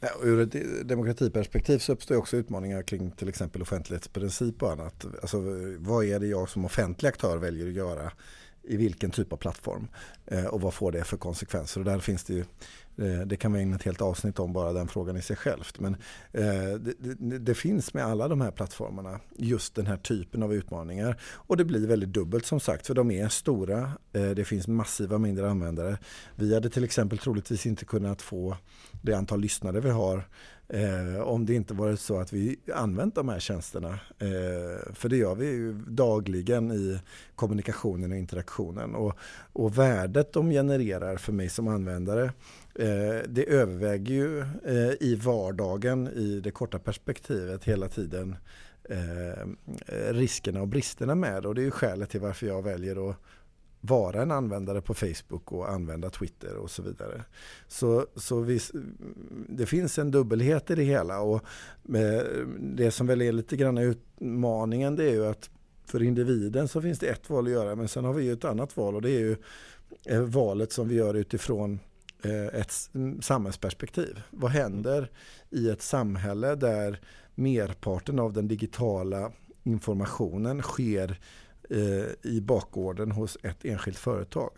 Ja, 0.00 0.08
ur 0.22 0.40
ett 0.40 0.88
demokratiperspektiv 0.88 1.78
så 1.78 1.92
uppstår 1.92 2.16
också 2.16 2.36
utmaningar 2.36 2.82
kring 2.82 3.10
till 3.10 3.28
exempel 3.28 3.62
offentlighetsprincip 3.62 4.62
och 4.62 4.72
annat. 4.72 5.06
Alltså, 5.20 5.36
vad 5.78 6.04
är 6.04 6.20
det 6.20 6.26
jag 6.26 6.48
som 6.48 6.64
offentlig 6.64 7.08
aktör 7.08 7.36
väljer 7.36 7.66
att 7.66 7.72
göra 7.72 8.12
i 8.68 8.76
vilken 8.76 9.10
typ 9.10 9.32
av 9.32 9.36
plattform 9.36 9.88
eh, 10.26 10.44
och 10.44 10.60
vad 10.60 10.74
får 10.74 10.92
det 10.92 11.04
för 11.04 11.16
konsekvenser. 11.16 11.80
Och 11.80 11.84
där 11.84 11.98
finns 11.98 12.24
det 12.24 12.34
ju 12.34 12.40
eh, 12.96 13.26
det 13.26 13.36
kan 13.36 13.52
vi 13.52 13.60
ägna 13.60 13.76
ett 13.76 13.82
helt 13.82 14.00
avsnitt 14.00 14.38
om 14.38 14.52
bara 14.52 14.72
den 14.72 14.88
frågan 14.88 15.16
i 15.16 15.22
sig 15.22 15.36
självt. 15.36 15.80
Men 15.80 15.94
eh, 16.32 16.72
det, 16.80 16.94
det, 16.98 17.38
det, 17.38 17.54
finns 17.54 17.94
med 17.94 18.04
alla 18.04 18.28
de 18.28 18.40
här 18.40 18.50
plattformarna 18.50 19.20
just 19.36 19.74
den 19.74 19.86
här 19.86 19.96
typen 19.96 20.42
av 20.42 20.54
utmaningar. 20.54 21.20
Och 21.22 21.56
det 21.56 21.64
blir 21.64 21.86
väldigt 21.86 22.12
dubbelt 22.12 22.46
som 22.46 22.60
sagt 22.60 22.86
för 22.86 22.94
de 22.94 23.10
är 23.10 23.28
stora. 23.28 23.92
Det 24.12 24.44
finns 24.44 24.68
massiva 24.68 25.18
mindre 25.18 25.50
användare. 25.50 25.98
Vi 26.36 26.54
hade 26.54 26.70
till 26.70 26.84
exempel 26.84 27.18
troligtvis 27.18 27.66
inte 27.66 27.84
kunnat 27.84 28.22
få 28.22 28.56
det 29.02 29.14
antal 29.14 29.40
lyssnare 29.40 29.80
vi 29.80 29.90
har 29.90 30.24
Eh, 30.70 31.20
om 31.20 31.46
det 31.46 31.54
inte 31.54 31.74
varit 31.74 32.00
så 32.00 32.20
att 32.20 32.32
vi 32.32 32.56
använt 32.74 33.14
de 33.14 33.28
här 33.28 33.38
tjänsterna. 33.38 33.88
Eh, 34.18 34.92
för 34.94 35.08
det 35.08 35.16
gör 35.16 35.34
vi 35.34 35.46
ju 35.46 35.72
dagligen 35.72 36.72
i 36.72 37.00
kommunikationen 37.34 38.12
och 38.12 38.18
interaktionen. 38.18 38.94
Och, 38.94 39.18
och 39.52 39.78
värdet 39.78 40.32
de 40.32 40.50
genererar 40.50 41.16
för 41.16 41.32
mig 41.32 41.48
som 41.48 41.68
användare 41.68 42.24
eh, 42.74 43.16
det 43.28 43.44
överväger 43.48 44.14
ju 44.14 44.40
eh, 44.40 44.92
i 45.00 45.20
vardagen 45.24 46.08
i 46.08 46.40
det 46.40 46.50
korta 46.50 46.78
perspektivet 46.78 47.64
hela 47.64 47.88
tiden 47.88 48.36
eh, 48.84 49.48
riskerna 50.10 50.60
och 50.60 50.68
bristerna 50.68 51.14
med 51.14 51.42
det. 51.42 51.48
Och 51.48 51.54
det 51.54 51.60
är 51.60 51.64
ju 51.64 51.70
skälet 51.70 52.10
till 52.10 52.20
varför 52.20 52.46
jag 52.46 52.62
väljer 52.62 53.10
att 53.10 53.16
vara 53.80 54.22
en 54.22 54.30
användare 54.30 54.80
på 54.80 54.94
Facebook 54.94 55.52
och 55.52 55.70
använda 55.70 56.10
Twitter 56.10 56.56
och 56.56 56.70
så 56.70 56.82
vidare. 56.82 57.24
Så, 57.68 58.06
så 58.16 58.40
vi, 58.40 58.60
det 59.48 59.66
finns 59.66 59.98
en 59.98 60.10
dubbelhet 60.10 60.70
i 60.70 60.74
det 60.74 60.82
hela 60.82 61.20
och 61.20 61.44
det 62.58 62.90
som 62.90 63.06
väl 63.06 63.22
är 63.22 63.32
lite 63.32 63.56
grann 63.56 63.78
utmaningen 63.78 64.96
det 64.96 65.04
är 65.04 65.12
ju 65.12 65.26
att 65.26 65.50
för 65.84 66.02
individen 66.02 66.68
så 66.68 66.82
finns 66.82 66.98
det 66.98 67.06
ett 67.06 67.30
val 67.30 67.46
att 67.46 67.52
göra 67.52 67.74
men 67.74 67.88
sen 67.88 68.04
har 68.04 68.12
vi 68.12 68.24
ju 68.24 68.32
ett 68.32 68.44
annat 68.44 68.76
val 68.76 68.94
och 68.94 69.02
det 69.02 69.10
är 69.10 69.20
ju 69.20 69.36
eh, 70.04 70.20
valet 70.20 70.72
som 70.72 70.88
vi 70.88 70.94
gör 70.94 71.14
utifrån 71.14 71.80
eh, 72.22 72.60
ett 72.60 72.72
mm, 72.94 73.22
samhällsperspektiv. 73.22 74.20
Vad 74.30 74.50
händer 74.50 75.10
i 75.50 75.68
ett 75.68 75.82
samhälle 75.82 76.54
där 76.54 77.00
merparten 77.34 78.18
av 78.18 78.32
den 78.32 78.48
digitala 78.48 79.32
informationen 79.62 80.62
sker 80.62 81.20
Eh, 81.70 82.30
i 82.30 82.40
bakgården 82.40 83.12
hos 83.12 83.38
ett 83.42 83.64
enskilt 83.64 83.98
företag. 83.98 84.50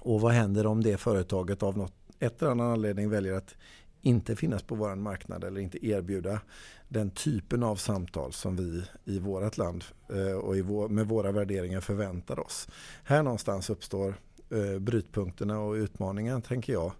Och 0.00 0.20
vad 0.20 0.32
händer 0.32 0.66
om 0.66 0.82
det 0.82 0.96
företaget 0.96 1.62
av 1.62 1.78
något, 1.78 1.94
ett 2.18 2.42
eller 2.42 2.50
annan 2.50 2.70
anledning 2.70 3.10
väljer 3.10 3.34
att 3.34 3.54
inte 4.02 4.36
finnas 4.36 4.62
på 4.62 4.74
vår 4.74 4.94
marknad 4.94 5.44
eller 5.44 5.60
inte 5.60 5.86
erbjuda 5.86 6.40
den 6.88 7.10
typen 7.10 7.62
av 7.62 7.76
samtal 7.76 8.32
som 8.32 8.56
vi 8.56 8.84
i 9.04 9.18
vårt 9.18 9.58
land 9.58 9.84
eh, 10.08 10.36
och 10.36 10.56
vår, 10.56 10.88
med 10.88 11.08
våra 11.08 11.32
värderingar 11.32 11.80
förväntar 11.80 12.40
oss. 12.40 12.68
Här 13.04 13.22
någonstans 13.22 13.70
uppstår 13.70 14.14
eh, 14.50 14.78
brytpunkterna 14.78 15.60
och 15.60 15.72
utmaningen 15.72 16.42
tänker 16.42 16.72
jag 16.72 16.92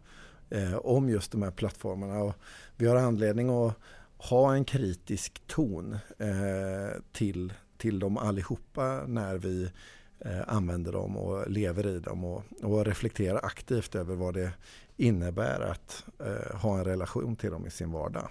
om 0.82 1.08
just 1.08 1.32
de 1.32 1.42
här 1.42 1.50
plattformarna. 1.50 2.18
Och 2.18 2.34
vi 2.76 2.86
har 2.86 2.96
anledning 2.96 3.48
att 3.50 3.74
ha 4.16 4.54
en 4.54 4.64
kritisk 4.64 5.42
ton 5.46 5.98
till 7.12 7.52
till 7.82 7.98
dem 7.98 8.16
allihopa 8.16 9.00
när 9.06 9.38
vi 9.38 9.70
eh, 10.20 10.40
använder 10.46 10.92
dem 10.92 11.16
och 11.16 11.50
lever 11.50 11.86
i 11.86 11.98
dem 11.98 12.24
och, 12.24 12.44
och 12.62 12.86
reflekterar 12.86 13.40
aktivt 13.44 13.94
över 13.94 14.14
vad 14.14 14.34
det 14.34 14.50
innebär 14.96 15.60
att 15.60 16.04
eh, 16.18 16.56
ha 16.60 16.78
en 16.78 16.84
relation 16.84 17.36
till 17.36 17.50
dem 17.50 17.66
i 17.66 17.70
sin 17.70 17.92
vardag. 17.92 18.28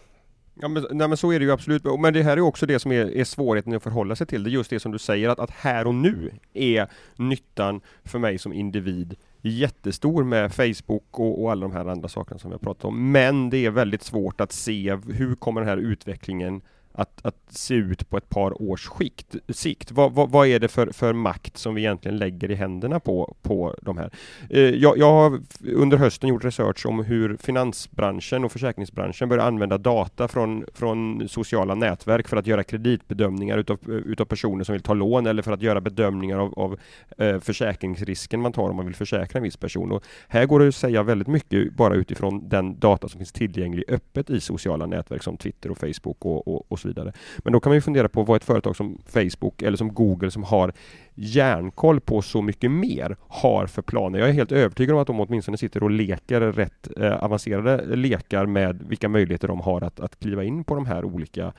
Ja 0.61 0.67
men, 0.67 0.85
nej, 0.91 1.07
men 1.07 1.17
så 1.17 1.31
är 1.31 1.39
det 1.39 1.45
ju 1.45 1.51
absolut, 1.51 1.83
men 1.99 2.13
det 2.13 2.23
här 2.23 2.37
är 2.37 2.41
också 2.41 2.65
det 2.65 2.79
som 2.79 2.91
är, 2.91 3.17
är 3.17 3.23
svårigheten 3.23 3.75
att 3.75 3.83
förhålla 3.83 4.15
sig 4.15 4.27
till, 4.27 4.43
det 4.43 4.49
är 4.49 4.51
just 4.51 4.69
det 4.69 4.79
som 4.79 4.91
du 4.91 4.99
säger 4.99 5.29
att, 5.29 5.39
att 5.39 5.51
här 5.51 5.87
och 5.87 5.95
nu 5.95 6.31
är 6.53 6.87
nyttan 7.15 7.81
för 8.03 8.19
mig 8.19 8.37
som 8.37 8.53
individ 8.53 9.15
jättestor 9.41 10.23
med 10.23 10.53
Facebook 10.53 11.19
och, 11.19 11.43
och 11.43 11.51
alla 11.51 11.61
de 11.61 11.71
här 11.71 11.85
andra 11.85 12.09
sakerna 12.09 12.39
som 12.39 12.49
vi 12.49 12.53
har 12.53 12.59
pratat 12.59 12.85
om. 12.85 13.11
Men 13.11 13.49
det 13.49 13.65
är 13.65 13.71
väldigt 13.71 14.03
svårt 14.03 14.41
att 14.41 14.51
se 14.51 14.95
hur 14.95 15.35
kommer 15.35 15.61
den 15.61 15.69
här 15.69 15.77
utvecklingen 15.77 16.61
att, 16.93 17.25
att 17.25 17.35
se 17.49 17.75
ut 17.75 18.09
på 18.09 18.17
ett 18.17 18.29
par 18.29 18.61
års 18.61 18.87
skikt, 18.87 19.35
sikt. 19.49 19.91
Vad, 19.91 20.11
vad, 20.11 20.29
vad, 20.29 20.47
är 20.47 20.59
det 20.59 20.67
för, 20.67 20.91
för 20.91 21.13
makt 21.13 21.57
som 21.57 21.75
vi 21.75 21.81
egentligen 21.81 22.17
lägger 22.17 22.51
i 22.51 22.55
händerna 22.55 22.99
på, 22.99 23.35
på 23.41 23.75
de 23.81 23.97
här? 23.97 24.11
Eh, 24.49 24.59
jag, 24.59 24.97
jag, 24.97 25.11
har 25.11 25.41
under 25.75 25.97
hösten 25.97 26.29
gjort 26.29 26.43
research 26.43 26.85
om 26.85 27.03
hur 27.03 27.37
finansbranschen 27.37 28.45
och 28.45 28.51
försäkringsbranschen 28.51 29.29
börjar 29.29 29.45
använda 29.45 29.77
data 29.77 30.27
från, 30.27 30.65
från 30.73 31.29
sociala 31.29 31.75
nätverk 31.75 32.27
för 32.27 32.37
att 32.37 32.47
göra 32.47 32.63
kreditbedömningar 32.63 33.57
utav, 33.57 33.79
utav 33.89 34.25
personer 34.25 34.63
som 34.63 34.73
vill 34.73 34.81
ta 34.81 34.93
lån 34.93 35.27
eller 35.27 35.41
för 35.41 35.51
att 35.51 35.61
göra 35.61 35.81
bedömningar 35.81 36.37
av, 36.37 36.59
av 36.59 36.79
eh, 37.17 37.39
försäkringsrisken 37.39 38.41
man 38.41 38.53
tar 38.53 38.69
om 38.69 38.75
man 38.75 38.85
vill 38.85 38.95
försäkra 38.95 39.37
en 39.37 39.43
viss 39.43 39.57
person. 39.57 39.91
Och 39.91 40.03
här 40.27 40.45
går 40.45 40.59
det 40.59 40.67
att 40.67 40.75
säga 40.75 41.03
väldigt 41.03 41.27
mycket 41.27 41.73
bara 41.73 41.95
utifrån 41.95 42.49
den 42.49 42.79
data 42.79 43.09
som 43.09 43.17
finns 43.17 43.31
tillgänglig 43.31 43.83
öppet 43.87 44.29
i 44.29 44.39
sociala 44.39 44.85
nätverk 44.85 45.23
som 45.23 45.37
Twitter 45.37 45.71
och 45.71 45.77
Facebook 45.77 46.25
och, 46.25 46.47
och, 46.47 46.71
och 46.71 46.79
så 46.81 46.87
vidare. 46.87 47.13
Men 47.37 47.53
då 47.53 47.59
kan 47.59 47.69
man 47.69 47.77
ju 47.77 47.81
fundera 47.81 48.09
på 48.09 48.23
vad 48.23 48.35
ett 48.35 48.43
företag 48.43 48.75
som 48.75 48.97
Facebook 49.05 49.61
eller 49.61 49.77
som 49.77 49.93
Google 49.93 50.31
som 50.31 50.43
har 50.43 50.73
järnkoll 51.15 51.99
på 51.99 52.21
så 52.21 52.41
mycket 52.41 52.71
mer 52.71 53.15
har 53.27 53.67
för 53.67 53.81
planer. 53.81 54.19
Jag 54.19 54.29
är 54.29 54.33
helt 54.33 54.51
övertygad 54.51 54.95
om 54.95 55.01
att 55.01 55.07
de 55.07 55.19
åtminstone 55.19 55.57
sitter 55.57 55.83
och 55.83 55.91
leker 55.91 56.41
rätt 56.41 56.87
eh, 56.97 57.23
avancerade 57.23 57.95
lekar 57.95 58.45
med 58.45 58.83
vilka 58.87 59.09
möjligheter 59.09 59.47
de 59.47 59.59
har 59.59 59.81
att, 59.81 59.99
att 59.99 60.19
kliva 60.19 60.43
in 60.43 60.63
på 60.63 60.75
de 60.75 60.85
här 60.85 61.05
olika 61.05 61.53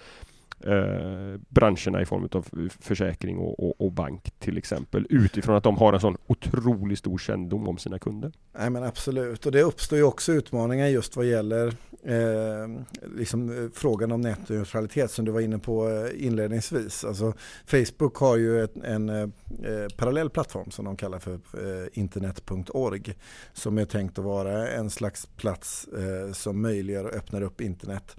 eh, 0.61 1.41
branscherna 1.49 2.03
i 2.03 2.05
form 2.05 2.29
av 2.33 2.69
försäkring 2.81 3.39
och, 3.39 3.67
och, 3.67 3.81
och, 3.81 3.93
bank 3.93 4.31
till 4.39 4.59
exempel 4.59 5.07
utifrån 5.11 5.57
att 5.57 5.65
de 5.65 5.77
har 5.77 5.93
en 5.93 6.01
sån 6.01 6.17
otroligt 6.27 6.99
stor 6.99 7.19
kännedom 7.19 7.69
om 7.69 7.79
sina 7.79 7.99
kunder. 7.99 8.33
Nej 8.59 8.71
men 8.71 8.85
absolut 8.85 9.47
och 9.47 9.53
det 9.53 9.63
uppstår 9.63 9.99
ju 9.99 10.05
också 10.05 10.33
utmaningar 10.33 10.87
just 10.87 11.17
vad 11.17 11.27
gäller 11.27 11.75
eh, 12.03 12.69
liksom, 13.17 13.51
eh, 13.51 13.71
frågan 13.75 14.13
om 14.13 14.21
nätneutralitet 14.21 15.11
som 15.11 15.25
du 15.25 15.33
var 15.33 15.41
inne 15.41 15.59
på 15.59 15.91
eh, 15.91 16.27
inledningsvis. 16.27 17.05
Alltså, 17.05 17.33
Facebook 17.67 18.17
har 18.17 18.37
ju 18.37 18.65
ett, 18.65 18.77
en 18.77 19.09
eh, 19.09 19.23
eh 19.23 19.89
parallell 19.97 20.31
plattform 20.31 20.71
som 20.71 20.85
de 20.85 20.97
kallar 20.97 21.19
för 21.19 21.33
eh, 21.33 21.89
internet.org 21.93 23.15
som 23.53 23.79
är 23.79 23.85
tänkt 23.85 24.19
att 24.19 24.25
vara 24.25 24.69
en 24.69 24.91
slags 24.91 25.27
plats 25.27 25.89
eh, 25.89 26.33
som 26.33 26.63
möjliggör 26.63 27.05
och 27.05 27.15
öppnar 27.15 27.43
upp 27.43 27.61
internet 27.61 28.17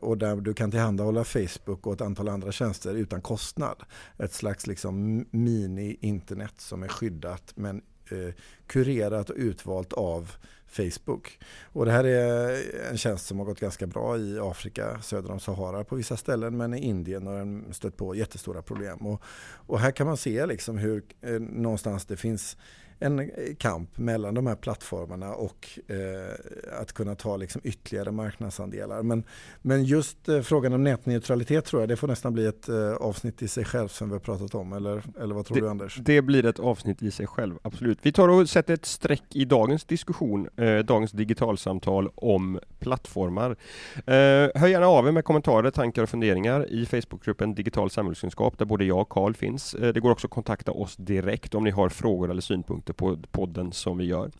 och 0.00 0.18
där 0.18 0.36
du 0.36 0.54
kan 0.54 0.70
tillhandahålla 0.70 1.24
Facebook 1.24 1.86
och 1.86 1.92
ett 1.92 2.00
antal 2.00 2.28
andra 2.28 2.52
tjänster 2.52 2.94
utan 2.94 3.22
kostnad. 3.22 3.82
Ett 4.18 4.32
slags 4.32 4.66
liksom 4.66 5.24
mini-internet 5.30 6.54
som 6.56 6.82
är 6.82 6.88
skyddat 6.88 7.52
men 7.54 7.82
eh, 8.10 8.34
kurerat 8.66 9.30
och 9.30 9.36
utvalt 9.38 9.92
av 9.92 10.30
Facebook. 10.66 11.38
Och 11.72 11.84
det 11.84 11.92
här 11.92 12.04
är 12.04 12.62
en 12.90 12.98
tjänst 12.98 13.26
som 13.26 13.38
har 13.38 13.46
gått 13.46 13.60
ganska 13.60 13.86
bra 13.86 14.18
i 14.18 14.38
Afrika 14.40 15.00
söder 15.02 15.30
om 15.30 15.40
Sahara 15.40 15.84
på 15.84 15.96
vissa 15.96 16.16
ställen 16.16 16.56
men 16.56 16.74
i 16.74 16.78
Indien 16.78 17.26
har 17.26 17.38
den 17.38 17.74
stött 17.74 17.96
på 17.96 18.14
jättestora 18.14 18.62
problem. 18.62 18.98
Och, 18.98 19.22
och 19.66 19.80
här 19.80 19.90
kan 19.90 20.06
man 20.06 20.16
se 20.16 20.46
liksom 20.46 20.78
hur 20.78 21.02
eh, 21.20 21.40
någonstans 21.40 22.06
det 22.06 22.16
finns 22.16 22.56
en 22.98 23.30
kamp 23.58 23.98
mellan 23.98 24.34
de 24.34 24.46
här 24.46 24.54
plattformarna 24.54 25.34
och 25.34 25.78
eh, 25.88 26.80
att 26.80 26.92
kunna 26.92 27.14
ta 27.14 27.36
liksom 27.36 27.60
ytterligare 27.64 28.12
marknadsandelar. 28.12 29.02
Men, 29.02 29.24
men 29.62 29.84
just 29.84 30.28
eh, 30.28 30.40
frågan 30.40 30.72
om 30.72 30.84
nätneutralitet 30.84 31.64
tror 31.64 31.82
jag 31.82 31.88
det 31.88 31.96
får 31.96 32.08
nästan 32.08 32.32
bli 32.32 32.46
ett 32.46 32.68
eh, 32.68 32.92
avsnitt 32.92 33.42
i 33.42 33.48
sig 33.48 33.64
själv 33.64 33.88
som 33.88 34.08
vi 34.08 34.14
har 34.14 34.20
pratat 34.20 34.54
om. 34.54 34.72
Eller, 34.72 35.02
eller 35.20 35.34
vad 35.34 35.46
tror 35.46 35.54
det, 35.54 35.60
du 35.60 35.68
Anders? 35.68 35.96
Det 35.96 36.22
blir 36.22 36.46
ett 36.46 36.58
avsnitt 36.58 37.02
i 37.02 37.10
sig 37.10 37.26
själv, 37.26 37.58
absolut. 37.62 37.98
Vi 38.02 38.12
tar 38.12 38.28
och 38.28 38.48
sätter 38.48 38.74
ett 38.74 38.86
streck 38.86 39.36
i 39.36 39.44
dagens 39.44 39.84
diskussion, 39.84 40.48
eh, 40.56 40.78
dagens 40.78 41.12
digitalsamtal 41.12 42.10
om 42.14 42.60
plattformar. 42.78 43.50
Eh, 43.96 44.14
hör 44.54 44.66
gärna 44.66 44.86
av 44.86 45.08
er 45.08 45.12
med 45.12 45.24
kommentarer, 45.24 45.70
tankar 45.70 46.02
och 46.02 46.08
funderingar 46.08 46.72
i 46.72 46.86
Facebookgruppen 46.86 47.54
Digital 47.54 47.90
samhällskunskap 47.90 48.58
där 48.58 48.64
både 48.64 48.84
jag 48.84 49.00
och 49.00 49.08
Karl 49.08 49.34
finns. 49.34 49.74
Eh, 49.74 49.92
det 49.92 50.00
går 50.00 50.10
också 50.10 50.26
att 50.26 50.30
kontakta 50.30 50.72
oss 50.72 50.96
direkt 50.96 51.54
om 51.54 51.64
ni 51.64 51.70
har 51.70 51.88
frågor 51.88 52.30
eller 52.30 52.40
synpunkter 52.40 52.85
synpunkter 52.86 52.92
på 52.92 53.16
podden 53.30 53.72
som 53.72 53.98
vi 53.98 54.04
gör. 54.04 54.30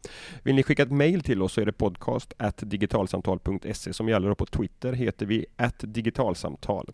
Vill 0.42 0.54
ni 0.54 0.62
skicka 0.62 0.82
ett 0.82 0.90
mail 0.90 1.22
till 1.22 1.42
oss 1.42 1.52
så 1.52 1.61
är 1.61 1.66
det 1.66 1.72
podcast 1.72 2.35
digitalsamtal.se 2.59 3.92
som 3.92 4.09
gäller 4.09 4.30
och 4.30 4.38
på 4.38 4.46
Twitter 4.46 4.92
heter 4.92 5.26
vi 5.26 5.46
digitalsamtal. 5.80 6.92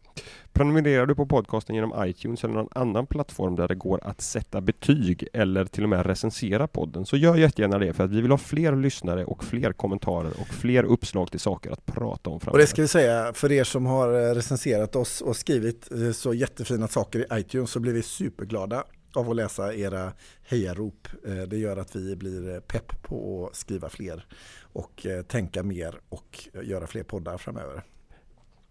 Prenumererar 0.52 1.06
du 1.06 1.14
på 1.14 1.26
podcasten 1.26 1.74
genom 1.74 1.92
iTunes 2.06 2.44
eller 2.44 2.54
någon 2.54 2.68
annan 2.74 3.06
plattform 3.06 3.56
där 3.56 3.68
det 3.68 3.74
går 3.74 4.00
att 4.04 4.20
sätta 4.20 4.60
betyg 4.60 5.28
eller 5.32 5.64
till 5.64 5.82
och 5.82 5.88
med 5.88 6.06
recensera 6.06 6.66
podden 6.66 7.06
så 7.06 7.16
gör 7.16 7.36
jättegärna 7.36 7.78
det 7.78 7.92
för 7.92 8.04
att 8.04 8.10
vi 8.10 8.20
vill 8.20 8.30
ha 8.30 8.38
fler 8.38 8.76
lyssnare 8.76 9.24
och 9.24 9.44
fler 9.44 9.72
kommentarer 9.72 10.32
och 10.40 10.48
fler 10.48 10.84
uppslag 10.84 11.30
till 11.30 11.40
saker 11.40 11.70
att 11.70 11.86
prata 11.86 12.30
om 12.30 12.40
framöver. 12.40 12.52
Och 12.52 12.58
det 12.58 12.66
ska 12.66 12.82
vi 12.82 12.88
säga 12.88 13.32
för 13.32 13.52
er 13.52 13.64
som 13.64 13.86
har 13.86 14.08
eh, 14.08 14.34
recenserat 14.34 14.96
oss 14.96 15.20
och 15.20 15.36
skrivit 15.36 15.92
eh, 15.92 16.12
så 16.12 16.34
jättefina 16.34 16.88
saker 16.88 17.18
i 17.18 17.40
iTunes 17.40 17.70
så 17.70 17.80
blir 17.80 17.92
vi 17.92 18.02
superglada 18.02 18.84
av 19.16 19.30
att 19.30 19.36
läsa 19.36 19.74
era 19.74 20.12
hejarop. 20.42 21.08
Eh, 21.26 21.42
det 21.42 21.56
gör 21.56 21.76
att 21.76 21.96
vi 21.96 22.16
blir 22.16 22.60
pepp 22.60 23.02
på 23.02 23.48
att 23.50 23.56
skriva 23.56 23.88
fler 23.88 24.26
och 24.72 25.06
eh, 25.06 25.22
tänka 25.22 25.62
mer 25.62 26.00
och 26.08 26.48
göra 26.62 26.86
fler 26.86 27.02
poddar 27.02 27.38
framöver. 27.38 27.82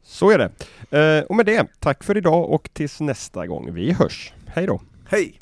Så 0.04 0.32
är 0.32 0.38
det. 0.38 0.52
Eh, 0.98 1.24
och 1.24 1.36
med 1.36 1.46
det, 1.46 1.68
tack 1.80 2.04
för 2.04 2.18
idag 2.18 2.50
och 2.50 2.70
tills 2.74 3.00
nästa 3.00 3.48
gång 3.48 3.74
vi 3.74 3.92
hörs. 3.92 4.34
Hej 4.46 4.68
då! 4.68 4.82
Hej! 5.08 5.41